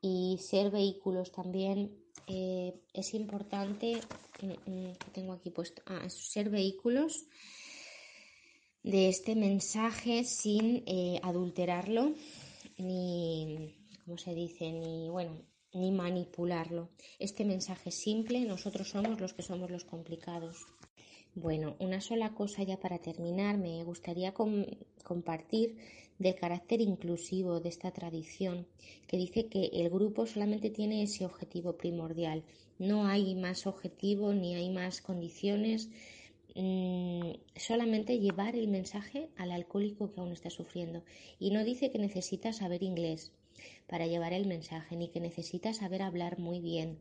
Y 0.00 0.38
ser 0.40 0.70
vehículos 0.70 1.30
también 1.30 2.01
eh, 2.26 2.74
es 2.92 3.14
importante, 3.14 4.00
mm, 4.40 4.70
mm, 4.70 4.92
tengo 5.12 5.32
aquí 5.32 5.50
puesto, 5.50 5.82
ah, 5.86 6.08
ser 6.08 6.50
vehículos 6.50 7.26
de 8.82 9.08
este 9.08 9.34
mensaje 9.34 10.24
sin 10.24 10.82
eh, 10.86 11.20
adulterarlo, 11.22 12.14
ni, 12.78 13.74
¿cómo 14.04 14.18
se 14.18 14.34
dice? 14.34 14.72
Ni, 14.72 15.08
bueno, 15.08 15.40
ni 15.72 15.90
manipularlo. 15.90 16.90
Este 17.18 17.44
mensaje 17.44 17.90
simple, 17.90 18.40
nosotros 18.40 18.88
somos 18.88 19.20
los 19.20 19.32
que 19.32 19.42
somos 19.42 19.70
los 19.70 19.84
complicados. 19.84 20.66
Bueno, 21.34 21.76
una 21.78 22.02
sola 22.02 22.34
cosa 22.34 22.62
ya 22.62 22.78
para 22.78 22.98
terminar, 22.98 23.56
me 23.56 23.82
gustaría 23.84 24.34
compartir 25.02 25.78
del 26.18 26.34
carácter 26.34 26.82
inclusivo 26.82 27.58
de 27.58 27.70
esta 27.70 27.90
tradición, 27.90 28.66
que 29.06 29.16
dice 29.16 29.46
que 29.46 29.70
el 29.72 29.88
grupo 29.88 30.26
solamente 30.26 30.68
tiene 30.68 31.02
ese 31.02 31.24
objetivo 31.24 31.78
primordial, 31.78 32.44
no 32.78 33.06
hay 33.06 33.34
más 33.34 33.66
objetivo 33.66 34.34
ni 34.34 34.54
hay 34.54 34.68
más 34.68 35.00
condiciones, 35.00 35.88
mm, 36.54 37.30
solamente 37.56 38.18
llevar 38.18 38.54
el 38.54 38.68
mensaje 38.68 39.30
al 39.36 39.52
alcohólico 39.52 40.10
que 40.10 40.20
aún 40.20 40.32
está 40.32 40.50
sufriendo. 40.50 41.02
Y 41.38 41.50
no 41.50 41.64
dice 41.64 41.90
que 41.90 41.98
necesita 41.98 42.52
saber 42.52 42.82
inglés 42.82 43.32
para 43.86 44.06
llevar 44.06 44.34
el 44.34 44.46
mensaje, 44.46 44.96
ni 44.96 45.08
que 45.08 45.20
necesita 45.20 45.72
saber 45.72 46.02
hablar 46.02 46.38
muy 46.38 46.60
bien, 46.60 46.98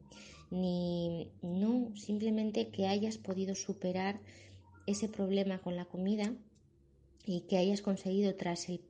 ni 0.52 1.32
no, 1.42 1.96
simplemente 1.96 2.68
que 2.68 2.86
hayas 2.86 3.18
podido 3.18 3.56
superar 3.56 4.20
ese 4.86 5.08
problema 5.08 5.60
con 5.60 5.76
la 5.76 5.86
comida 5.86 6.34
y 7.26 7.42
que 7.42 7.58
hayas 7.58 7.82
conseguido 7.82 8.36
tras 8.36 8.68
el, 8.70 8.82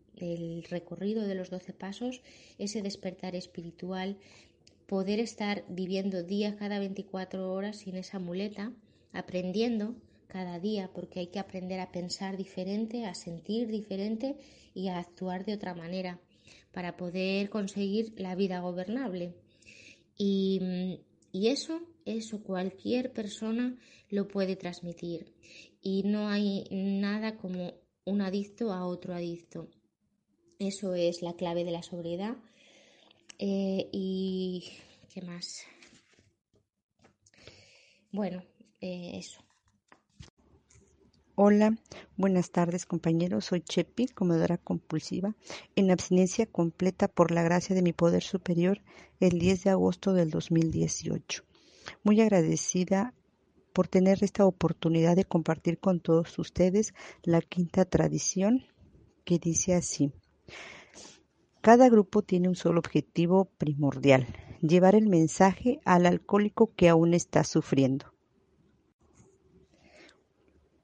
recorrido 0.70 1.26
de 1.26 1.36
los 1.36 1.50
doce 1.50 1.74
pasos 1.74 2.22
ese 2.60 2.82
despertar 2.82 3.36
espiritual, 3.36 4.18
poder 4.86 5.20
estar 5.20 5.64
viviendo 5.70 6.22
día 6.22 6.58
cada 6.58 6.80
24 6.80 7.52
horas 7.52 7.78
sin 7.78 7.96
esa 7.96 8.20
muleta, 8.20 8.74
aprendiendo 9.14 9.96
cada 10.28 10.60
día, 10.60 10.90
porque 10.94 11.22
hay 11.22 11.28
que 11.28 11.40
aprender 11.40 11.80
a 11.80 11.92
pensar 11.92 12.38
diferente, 12.38 13.06
a 13.06 13.14
sentir 13.16 13.68
diferente 13.68 14.36
y 14.74 14.90
a 14.90 15.00
actuar 15.00 15.46
de 15.46 15.54
otra 15.54 15.74
manera 15.74 16.20
para 16.72 16.98
poder 16.98 17.50
conseguir 17.50 18.14
la 18.18 18.36
vida 18.36 18.60
gobernable. 18.60 19.34
Y 20.18 21.00
y 21.32 21.48
eso, 21.48 21.82
eso 22.06 22.44
cualquier 22.44 23.14
persona 23.14 23.78
lo 24.10 24.28
puede 24.28 24.56
transmitir. 24.56 25.34
Y 25.82 26.04
no 26.04 26.28
hay 26.28 26.68
nada 26.72 27.38
como 27.38 27.74
un 28.06 28.22
adicto 28.22 28.74
a 28.74 28.86
otro 28.86 29.14
adicto. 29.14 29.70
Eso 30.60 30.94
es 30.94 31.22
la 31.22 31.34
clave 31.34 31.64
de 31.64 31.72
la 31.72 31.84
sobriedad. 31.84 32.36
Eh, 33.40 33.90
y 33.92 34.72
qué 35.14 35.22
más. 35.22 35.64
Bueno, 38.12 38.44
eh, 38.82 39.12
eso. 39.16 39.42
Hola, 41.44 41.76
buenas 42.18 42.52
tardes 42.52 42.86
compañeros. 42.86 43.46
Soy 43.46 43.62
Chepi, 43.62 44.06
comedora 44.10 44.60
compulsiva, 44.60 45.34
en 45.76 45.90
abstinencia 45.90 46.46
completa 46.46 47.08
por 47.08 47.32
la 47.32 47.42
gracia 47.42 47.76
de 47.76 47.82
mi 47.82 47.94
poder 47.94 48.22
superior 48.22 48.84
el 49.20 49.40
10 49.40 49.64
de 49.64 49.70
agosto 49.72 50.14
del 50.14 50.30
2018. 50.30 51.44
Muy 52.04 52.22
agradecida 52.22 53.16
por 53.74 53.88
tener 53.88 54.24
esta 54.24 54.46
oportunidad 54.46 55.16
de 55.16 55.26
compartir 55.26 55.80
con 55.80 56.00
todos 56.00 56.38
ustedes 56.38 56.94
la 57.24 57.42
quinta 57.42 57.86
tradición 57.86 58.68
que 59.26 59.40
dice 59.40 59.74
así. 59.74 60.12
Cada 61.62 61.90
grupo 61.90 62.22
tiene 62.22 62.50
un 62.50 62.56
solo 62.56 62.78
objetivo 62.78 63.46
primordial, 63.58 64.28
llevar 64.62 64.94
el 64.94 65.08
mensaje 65.08 65.80
al 65.86 66.06
alcohólico 66.06 66.76
que 66.76 66.88
aún 66.88 67.16
está 67.16 67.44
sufriendo 67.44 68.11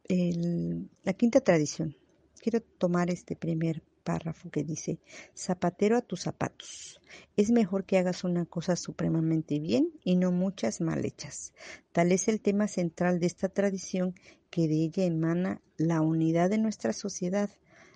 la 0.09 1.13
quinta 1.13 1.41
tradición. 1.41 1.95
Quiero 2.41 2.61
tomar 2.61 3.09
este 3.09 3.35
primer 3.35 3.83
párrafo 4.03 4.49
que 4.49 4.63
dice, 4.63 4.99
zapatero 5.35 5.97
a 5.97 6.01
tus 6.01 6.21
zapatos. 6.21 7.01
Es 7.35 7.51
mejor 7.51 7.83
que 7.83 7.97
hagas 7.97 8.23
una 8.23 8.45
cosa 8.45 8.77
supremamente 8.77 9.59
bien 9.59 9.91
y 10.03 10.15
no 10.15 10.31
muchas 10.31 10.79
mal 10.79 11.03
hechas. 11.03 11.53
Tal 11.91 12.13
es 12.13 12.29
el 12.29 12.39
tema 12.39 12.69
central 12.69 13.19
de 13.19 13.27
esta 13.27 13.49
tradición 13.49 14.15
que 14.49 14.69
de 14.69 14.75
ella 14.75 15.03
emana 15.03 15.61
la 15.75 15.99
unidad 15.99 16.49
de 16.49 16.57
nuestra 16.57 16.93
sociedad. 16.93 17.49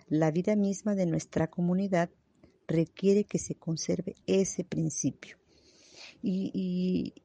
La 0.10 0.32
vida 0.32 0.58
misma 0.58 0.96
de 0.96 1.06
nuestra 1.06 1.48
comunidad 1.48 2.10
requiere 2.68 3.24
que 3.24 3.40
se 3.40 3.56
conserve 3.56 4.16
ese 4.28 4.66
principio. 4.66 5.38
y, 6.22 6.52
y 6.54 7.21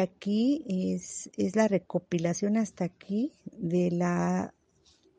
aquí 0.00 0.64
es, 0.68 1.30
es 1.36 1.56
la 1.56 1.68
recopilación 1.68 2.56
hasta 2.56 2.84
aquí 2.84 3.32
de 3.44 3.90
la 3.90 4.54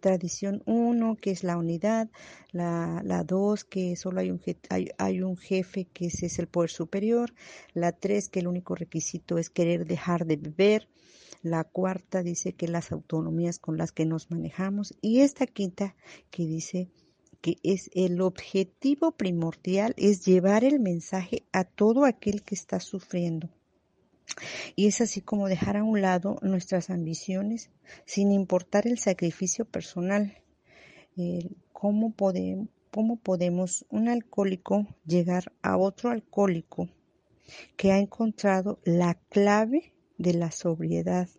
tradición 0.04 0.62
1, 0.66 1.16
que 1.16 1.32
es 1.32 1.44
la 1.44 1.58
unidad, 1.58 2.10
la 2.52 3.24
2, 3.26 3.64
que 3.64 3.96
solo 3.96 4.20
hay 4.20 4.32
un, 4.32 4.42
hay, 4.70 4.90
hay 4.98 5.22
un 5.22 5.38
jefe, 5.38 5.86
que 5.86 6.08
ese 6.08 6.26
es 6.26 6.40
el 6.40 6.48
poder 6.48 6.70
superior, 6.70 7.34
la 7.74 7.94
3, 7.94 8.30
que 8.30 8.42
el 8.42 8.48
único 8.48 8.76
requisito 8.76 9.38
es 9.38 9.50
querer 9.50 9.86
dejar 9.86 10.26
de 10.26 10.36
beber, 10.36 10.90
la 11.42 11.64
cuarta 11.64 12.22
dice 12.22 12.54
que 12.54 12.68
las 12.68 12.92
autonomías 12.92 13.60
con 13.60 13.78
las 13.78 13.92
que 13.94 14.06
nos 14.06 14.30
manejamos, 14.30 14.94
y 15.02 15.22
esta 15.22 15.48
quinta 15.48 15.96
que 16.32 16.46
dice 16.46 16.90
que 17.42 17.58
es 17.64 17.90
el 17.94 18.22
objetivo 18.22 19.12
primordial, 19.12 19.94
es 19.98 20.26
llevar 20.26 20.66
el 20.66 20.80
mensaje 20.80 21.44
a 21.52 21.64
todo 21.64 22.06
aquel 22.06 22.44
que 22.44 22.56
está 22.56 22.80
sufriendo 22.80 23.50
y 24.76 24.88
es 24.88 25.02
así 25.02 25.22
como 25.22 25.48
dejar 25.48 25.78
a 25.78 25.84
un 25.84 26.02
lado 26.02 26.38
nuestras 26.42 26.90
ambiciones 26.90 27.70
sin 28.06 28.32
importar 28.32 28.88
el 28.88 29.00
sacrificio 29.00 29.66
personal. 29.66 30.38
¿cómo, 31.72 32.14
¿Cómo 32.92 33.18
podemos 33.18 33.86
un 33.90 34.08
alcohólico 34.08 34.88
llegar 35.06 35.52
a 35.62 35.78
otro 35.78 36.10
alcohólico 36.10 36.90
que 37.76 37.92
ha 37.92 38.00
encontrado 38.00 38.80
la 38.84 39.16
clave 39.30 39.94
de 40.18 40.34
la 40.34 40.52
sobriedad, 40.52 41.30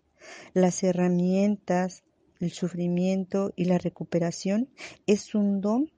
las 0.52 0.82
herramientas, 0.82 2.04
el 2.40 2.50
sufrimiento 2.50 3.52
y 3.56 3.64
la 3.64 3.78
recuperación? 3.78 4.68
Es 5.06 5.34
un 5.34 5.60
don 5.60 5.90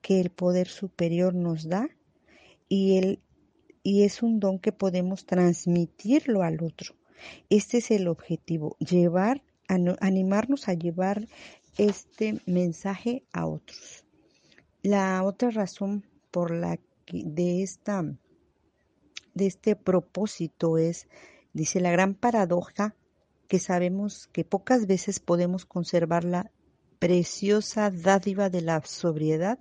que 0.00 0.20
el 0.20 0.30
poder 0.30 0.68
superior 0.68 1.34
nos 1.34 1.68
da 1.68 1.88
y 2.68 2.98
el 2.98 3.20
y 3.82 4.04
es 4.04 4.22
un 4.22 4.40
don 4.40 4.58
que 4.58 4.72
podemos 4.72 5.26
transmitirlo 5.26 6.42
al 6.42 6.62
otro. 6.62 6.94
Este 7.50 7.78
es 7.78 7.90
el 7.90 8.08
objetivo, 8.08 8.76
llevar, 8.78 9.42
animarnos 9.68 10.68
a 10.68 10.74
llevar 10.74 11.26
este 11.78 12.40
mensaje 12.46 13.24
a 13.32 13.46
otros. 13.46 14.04
La 14.82 15.22
otra 15.22 15.50
razón 15.50 16.04
por 16.30 16.50
la 16.50 16.76
que 17.06 17.22
de 17.24 17.62
esta 17.62 18.04
de 19.34 19.46
este 19.46 19.76
propósito 19.76 20.76
es, 20.76 21.08
dice 21.52 21.80
la 21.80 21.90
gran 21.90 22.14
paradoja, 22.14 22.94
que 23.48 23.58
sabemos 23.58 24.28
que 24.28 24.44
pocas 24.44 24.86
veces 24.86 25.20
podemos 25.20 25.64
conservar 25.66 26.24
la 26.24 26.50
preciosa 26.98 27.90
dádiva 27.90 28.48
de 28.48 28.62
la 28.62 28.80
sobriedad 28.82 29.58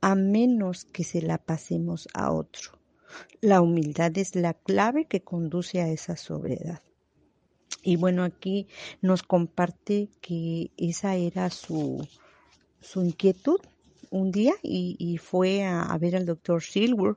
a 0.00 0.14
menos 0.14 0.84
que 0.84 1.04
se 1.04 1.22
la 1.22 1.38
pasemos 1.38 2.08
a 2.14 2.32
otro. 2.32 2.77
La 3.40 3.60
humildad 3.60 4.16
es 4.18 4.34
la 4.36 4.54
clave 4.54 5.06
que 5.06 5.22
conduce 5.22 5.80
a 5.80 5.88
esa 5.88 6.16
sobriedad. 6.16 6.82
Y 7.82 7.96
bueno, 7.96 8.24
aquí 8.24 8.66
nos 9.00 9.22
comparte 9.22 10.08
que 10.20 10.70
esa 10.76 11.16
era 11.16 11.50
su, 11.50 12.06
su 12.80 13.02
inquietud 13.02 13.60
un 14.10 14.30
día 14.30 14.54
y, 14.62 15.18
fue 15.18 15.64
a, 15.64 15.96
ver 15.98 16.16
al 16.16 16.26
doctor 16.26 16.62
Silver 16.62 17.16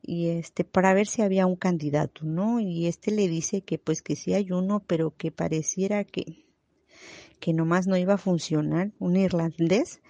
y 0.00 0.28
este 0.28 0.64
para 0.64 0.94
ver 0.94 1.06
si 1.06 1.22
había 1.22 1.46
un 1.46 1.56
candidato, 1.56 2.24
¿no? 2.24 2.58
Y 2.58 2.86
este 2.86 3.10
le 3.10 3.28
dice 3.28 3.60
que 3.62 3.78
pues 3.78 4.02
que 4.02 4.16
sí 4.16 4.34
hay 4.34 4.50
uno, 4.50 4.82
pero 4.86 5.14
que 5.16 5.30
pareciera 5.30 6.04
que 6.04 6.46
que 7.38 7.52
nomás 7.52 7.88
no 7.88 7.96
iba 7.96 8.14
a 8.14 8.18
funcionar, 8.18 8.92
un 9.00 9.16
irlandés, 9.16 10.00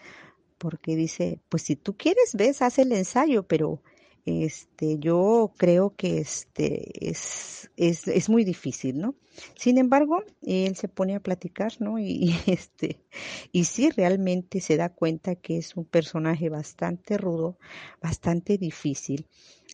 porque 0.58 0.96
dice, 0.96 1.40
pues 1.48 1.62
si 1.62 1.76
tú 1.76 1.96
quieres, 1.96 2.34
ves, 2.34 2.60
haz 2.60 2.78
el 2.78 2.92
ensayo, 2.92 3.44
pero 3.44 3.82
este, 4.24 4.98
yo 4.98 5.52
creo 5.56 5.94
que 5.96 6.18
este 6.18 7.08
es, 7.08 7.70
es, 7.76 8.06
es, 8.06 8.28
muy 8.28 8.44
difícil, 8.44 9.00
¿no? 9.00 9.16
Sin 9.56 9.78
embargo, 9.78 10.22
él 10.42 10.76
se 10.76 10.88
pone 10.88 11.16
a 11.16 11.20
platicar, 11.20 11.72
¿no? 11.80 11.98
Y, 11.98 12.34
este, 12.46 13.04
y 13.50 13.64
sí 13.64 13.90
realmente 13.90 14.60
se 14.60 14.76
da 14.76 14.90
cuenta 14.90 15.34
que 15.34 15.58
es 15.58 15.76
un 15.76 15.84
personaje 15.84 16.48
bastante 16.50 17.18
rudo, 17.18 17.58
bastante 18.00 18.58
difícil 18.58 19.26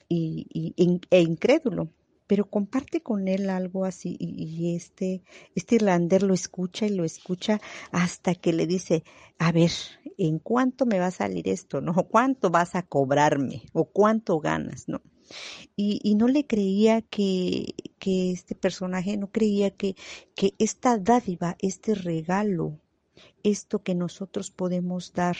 y, 0.08 0.74
e 1.10 1.20
incrédulo 1.20 1.90
pero 2.28 2.48
comparte 2.48 3.00
con 3.00 3.26
él 3.26 3.50
algo 3.50 3.84
así 3.84 4.16
y, 4.20 4.76
este, 4.76 5.22
este 5.56 5.76
irlandés 5.76 6.22
lo 6.22 6.34
escucha 6.34 6.86
y 6.86 6.90
lo 6.90 7.04
escucha 7.04 7.60
hasta 7.90 8.34
que 8.34 8.52
le 8.52 8.66
dice, 8.66 9.02
a 9.38 9.50
ver, 9.50 9.72
¿en 10.18 10.38
cuánto 10.38 10.84
me 10.84 11.00
va 11.00 11.06
a 11.06 11.10
salir 11.10 11.48
esto? 11.48 11.80
¿No? 11.80 11.94
¿Cuánto 11.94 12.50
vas 12.50 12.76
a 12.76 12.82
cobrarme? 12.82 13.62
¿O 13.72 13.86
cuánto 13.86 14.38
ganas? 14.40 14.88
¿No? 14.88 15.00
Y, 15.74 16.00
y 16.02 16.14
no 16.16 16.28
le 16.28 16.46
creía 16.46 17.00
que, 17.00 17.74
que 17.98 18.30
este 18.30 18.54
personaje, 18.54 19.16
no 19.16 19.32
creía 19.32 19.70
que, 19.70 19.96
que 20.34 20.54
esta 20.58 20.98
dádiva, 20.98 21.56
este 21.60 21.94
regalo, 21.94 22.78
esto 23.42 23.82
que 23.82 23.94
nosotros 23.94 24.50
podemos 24.50 25.14
dar 25.14 25.36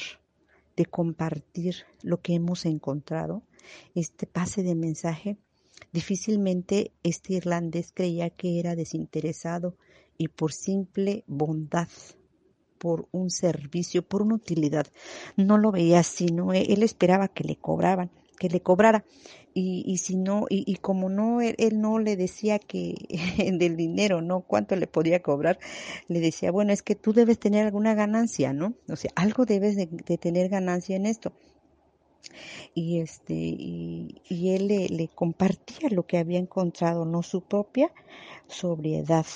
de 0.74 0.86
compartir 0.86 1.84
lo 2.02 2.22
que 2.22 2.34
hemos 2.34 2.64
encontrado, 2.64 3.42
este 3.94 4.26
pase 4.26 4.62
de 4.62 4.74
mensaje, 4.74 5.36
Difícilmente 5.92 6.92
este 7.02 7.34
irlandés 7.34 7.92
creía 7.94 8.30
que 8.30 8.60
era 8.60 8.76
desinteresado 8.76 9.76
y 10.18 10.28
por 10.28 10.52
simple 10.52 11.24
bondad, 11.26 11.88
por 12.78 13.08
un 13.10 13.30
servicio, 13.30 14.02
por 14.02 14.22
una 14.22 14.34
utilidad. 14.34 14.86
No 15.36 15.56
lo 15.56 15.72
veía 15.72 16.00
así, 16.00 16.26
¿no? 16.26 16.52
E-, 16.52 16.72
él 16.72 16.82
esperaba 16.82 17.28
que 17.28 17.44
le 17.44 17.56
cobraban, 17.56 18.10
que 18.38 18.48
le 18.48 18.60
cobrara. 18.60 19.04
Y, 19.54 19.82
y 19.86 19.96
si 19.98 20.16
no, 20.16 20.46
y, 20.48 20.76
como 20.76 21.08
no, 21.08 21.40
él, 21.40 21.80
no 21.80 21.98
le 21.98 22.16
decía 22.16 22.58
que 22.58 22.94
del 23.58 23.76
dinero, 23.76 24.20
¿no? 24.20 24.42
Cuánto 24.42 24.76
le 24.76 24.86
podía 24.86 25.22
cobrar, 25.22 25.58
le 26.06 26.20
decía, 26.20 26.50
bueno, 26.50 26.72
es 26.72 26.82
que 26.82 26.94
tú 26.94 27.12
debes 27.12 27.38
tener 27.38 27.64
alguna 27.64 27.94
ganancia, 27.94 28.52
¿no? 28.52 28.74
O 28.88 28.96
sea, 28.96 29.10
algo 29.16 29.46
debes 29.46 29.76
de 29.76 30.18
tener 30.18 30.48
ganancia 30.48 30.96
en 30.96 31.06
esto 31.06 31.32
y 32.74 33.00
este 33.00 33.34
y, 33.34 34.20
él 34.30 34.68
le, 34.68 35.08
compartía 35.08 35.88
lo 35.90 36.06
que 36.06 36.18
había 36.18 36.38
encontrado 36.38 37.04
no 37.04 37.22
su 37.22 37.42
propia 37.42 37.92
sobriedad 38.46 39.26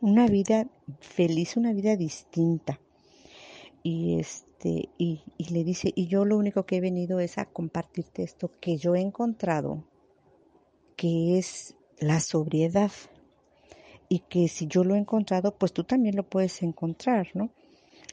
una 0.00 0.26
vida 0.26 0.66
feliz 1.00 1.56
una 1.56 1.72
vida 1.72 1.96
distinta. 1.96 2.80
Y 3.82 4.18
este 4.18 4.88
y, 4.98 5.22
y 5.36 5.48
le 5.50 5.64
dice 5.64 5.92
y 5.94 6.08
yo 6.08 6.24
lo 6.24 6.36
único 6.36 6.66
que 6.66 6.76
he 6.76 6.80
venido 6.80 7.20
es 7.20 7.38
a 7.38 7.46
compartirte 7.46 8.22
esto 8.22 8.50
que 8.60 8.76
yo 8.76 8.94
he 8.94 9.00
encontrado 9.00 9.84
que 10.96 11.38
es 11.38 11.76
la 11.98 12.20
sobriedad. 12.20 12.90
Y 14.10 14.20
que 14.20 14.48
si 14.48 14.66
yo 14.66 14.84
lo 14.84 14.94
he 14.94 14.98
encontrado 14.98 15.54
pues 15.54 15.72
tú 15.72 15.84
también 15.84 16.16
lo 16.16 16.22
puedes 16.22 16.62
encontrar 16.62 17.28
no 17.34 17.50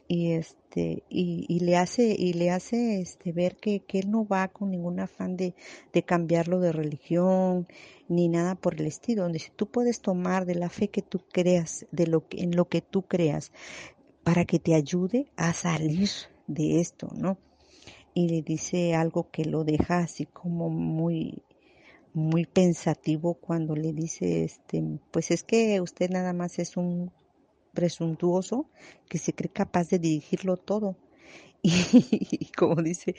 y 0.07 0.33
este 0.33 1.03
y, 1.09 1.45
y, 1.47 1.59
le 1.61 1.77
hace 1.77 2.15
y 2.17 2.33
le 2.33 2.51
hace 2.51 3.01
este 3.01 3.31
ver 3.31 3.55
que, 3.55 3.79
que 3.79 3.99
él 3.99 4.11
no 4.11 4.27
va 4.27 4.47
con 4.49 4.71
ningún 4.71 4.99
afán 4.99 5.37
de, 5.37 5.55
de, 5.93 6.03
cambiarlo 6.03 6.59
de 6.59 6.71
religión 6.71 7.67
ni 8.07 8.27
nada 8.27 8.55
por 8.55 8.79
el 8.79 8.85
estilo 8.85 9.23
donde 9.23 9.39
si 9.39 9.51
tú 9.55 9.67
puedes 9.67 10.01
tomar 10.01 10.45
de 10.45 10.55
la 10.55 10.69
fe 10.69 10.89
que 10.89 11.01
tú 11.01 11.21
creas 11.31 11.85
de 11.91 12.07
lo 12.07 12.27
que 12.27 12.43
en 12.43 12.55
lo 12.55 12.65
que 12.65 12.81
tú 12.81 13.03
creas 13.03 13.51
para 14.23 14.45
que 14.45 14.59
te 14.59 14.75
ayude 14.75 15.31
a 15.37 15.53
salir 15.53 16.09
de 16.47 16.79
esto 16.79 17.09
no 17.15 17.37
y 18.13 18.29
le 18.29 18.41
dice 18.41 18.95
algo 18.95 19.29
que 19.31 19.45
lo 19.45 19.63
deja 19.63 19.99
así 19.99 20.25
como 20.25 20.69
muy 20.69 21.41
muy 22.13 22.45
pensativo 22.45 23.33
cuando 23.33 23.75
le 23.75 23.91
dice 23.91 24.43
este 24.43 24.83
pues 25.11 25.31
es 25.31 25.43
que 25.43 25.81
usted 25.81 26.11
nada 26.11 26.33
más 26.33 26.59
es 26.59 26.77
un 26.77 27.11
presuntuoso 27.75 28.65
que 29.07 29.19
se 29.19 29.33
cree 29.33 29.51
capaz 29.51 29.89
de 29.89 29.99
dirigirlo 29.99 30.57
todo. 30.57 30.97
Y, 31.61 32.51
como 32.57 32.81
dice, 32.81 33.15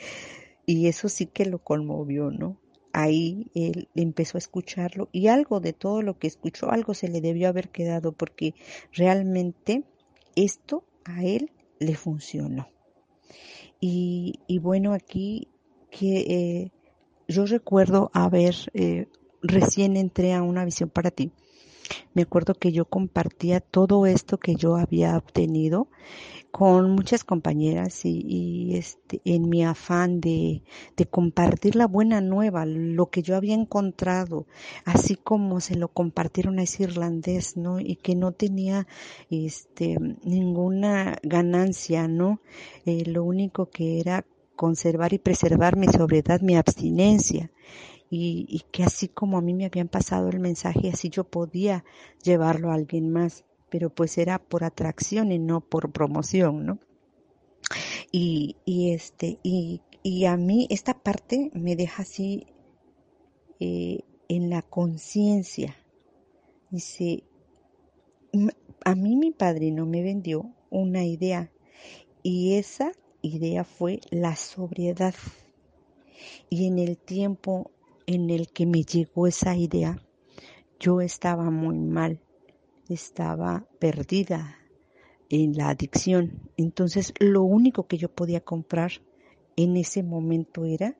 y 0.66 0.88
eso 0.88 1.09
sí 1.09 1.26
que 1.26 1.46
lo 1.46 1.59
conmovió, 1.59 2.30
¿no? 2.30 2.59
Ahí 2.92 3.50
él 3.54 3.88
empezó 3.94 4.38
a 4.38 4.44
escucharlo 4.44 5.09
y 5.12 5.28
algo 5.28 5.61
de 5.61 5.72
todo 5.72 6.00
lo 6.02 6.18
que 6.18 6.26
escuchó, 6.26 6.70
algo 6.70 6.94
se 6.94 7.09
le 7.09 7.20
debió 7.20 7.48
haber 7.48 7.68
quedado 7.68 8.12
porque 8.12 8.54
realmente 8.92 9.84
esto 10.34 10.84
a 11.04 11.24
él 11.24 11.50
le 11.78 11.94
funcionó. 11.94 12.68
Y, 13.80 14.59
bueno, 14.61 14.92
aquí 14.94 15.48
que 15.90 16.20
eh, 16.20 16.72
yo 17.28 17.46
recuerdo 17.46 18.11
haber, 18.14 18.54
eh, 18.74 19.07
recién 19.42 19.96
entré 19.96 20.32
a 20.32 20.42
una 20.42 20.64
visión 20.64 20.88
para 20.88 21.11
ti 21.11 21.32
me 22.16 22.22
acuerdo 22.22 22.54
que 22.54 22.72
yo 22.72 22.86
compartía 22.86 23.60
todo 23.60 24.06
esto 24.06 24.38
que 24.38 24.56
yo 24.56 24.76
había 24.76 25.18
obtenido 25.18 25.88
con 26.50 26.92
muchas 26.92 27.24
compañeras 27.24 28.06
y, 28.06 28.74
este, 28.74 29.20
en 29.26 29.50
mi 29.50 29.62
afán 29.62 30.22
de, 30.22 30.62
de, 30.96 31.04
compartir 31.04 31.76
la 31.76 31.86
buena 31.86 32.22
nueva, 32.22 32.64
lo 32.64 33.10
que 33.10 33.20
yo 33.20 33.36
había 33.36 33.52
encontrado, 33.52 34.46
así 34.86 35.16
como 35.16 35.60
se 35.60 35.76
lo 35.76 35.88
compartieron 35.88 36.58
a 36.58 36.62
ese 36.62 36.84
irlandés, 36.84 37.58
¿no? 37.58 37.80
Y 37.80 37.96
que 37.96 38.14
no 38.14 38.32
tenía 38.32 38.86
este, 39.28 39.98
ninguna 40.24 41.18
ganancia, 41.22 42.08
¿no? 42.08 42.40
Eh, 42.86 43.04
lo 43.04 43.24
único 43.24 43.66
que 43.66 44.00
era 44.00 44.24
conservar 44.54 45.12
y 45.12 45.18
preservar 45.18 45.76
mi 45.76 45.88
sobriedad, 45.88 46.40
mi 46.40 46.56
abstinencia 46.56 47.50
y, 48.11 48.64
que 48.70 48.84
así 48.84 49.09
como 49.09 49.38
a 49.38 49.40
mí 49.40 49.52
me 49.54 49.66
habían 49.66 49.88
pasado 49.88 50.28
el 50.28 50.38
mensaje, 50.38 50.90
así 50.90 51.09
yo 51.09 51.24
podía 51.24 51.84
llevarlo 52.22 52.70
a 52.70 52.74
alguien 52.74 53.11
más, 53.11 53.44
pero 53.68 53.90
pues 53.90 54.18
era 54.18 54.38
por 54.38 54.64
atracción 54.64 55.32
y 55.32 55.38
no 55.38 55.61
por 55.61 55.92
promoción, 55.92 56.66
¿no? 56.66 56.78
Y, 58.12 58.57
y 58.64 58.92
este, 58.92 59.38
y, 59.42 59.82
y 60.02 60.26
a 60.26 60.36
mí 60.36 60.68
esta 60.70 60.94
parte 60.94 61.50
me 61.52 61.74
deja 61.74 62.02
así 62.02 62.46
eh, 63.59 64.00
en 64.28 64.50
la 64.50 64.62
conciencia. 64.62 65.76
Dice, 66.70 67.24
a 68.84 68.94
mí 68.94 69.16
mi 69.16 69.32
padrino 69.32 69.86
me 69.86 70.02
vendió 70.02 70.52
una 70.70 71.04
idea 71.04 71.50
y 72.22 72.54
esa 72.54 72.92
idea 73.22 73.64
fue 73.64 74.00
la 74.11 74.36
sobriedad. 74.36 75.14
Y 76.48 76.66
en 76.66 76.78
el 76.78 76.96
tiempo 76.98 77.70
en 78.07 78.30
el 78.30 78.48
que 78.48 78.66
me 78.66 78.82
llegó 78.82 79.26
esa 79.26 79.57
idea, 79.57 80.00
yo 80.78 81.00
estaba 81.00 81.50
muy 81.50 81.78
mal, 81.78 82.20
estaba 82.88 83.66
perdida 83.78 84.57
en 85.28 85.57
la 85.57 85.70
adicción. 85.70 86.50
Entonces 86.57 87.12
lo 87.18 87.42
único 87.42 87.86
que 87.86 87.98
yo 87.98 88.09
podía 88.09 88.40
comprar 88.40 88.92
en 89.57 89.76
ese 89.76 90.02
momento 90.02 90.64
era 90.64 90.96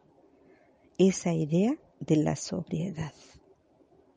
esa 0.98 1.32
idea 1.32 1.76
de 2.00 2.16
la 2.16 2.36
sobriedad. 2.36 3.12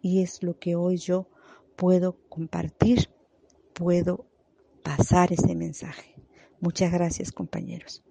Y 0.02 0.22
es 0.22 0.44
lo 0.44 0.58
que 0.58 0.76
hoy 0.76 0.98
yo 0.98 1.28
puedo 1.76 2.18
compartir, 2.30 3.10
puedo 3.74 4.26
pasar 4.84 5.34
ese 5.34 5.56
mensaje. 5.56 6.16
Muchas 6.62 6.92
gracias 6.92 7.32
compañeros. 7.32 8.04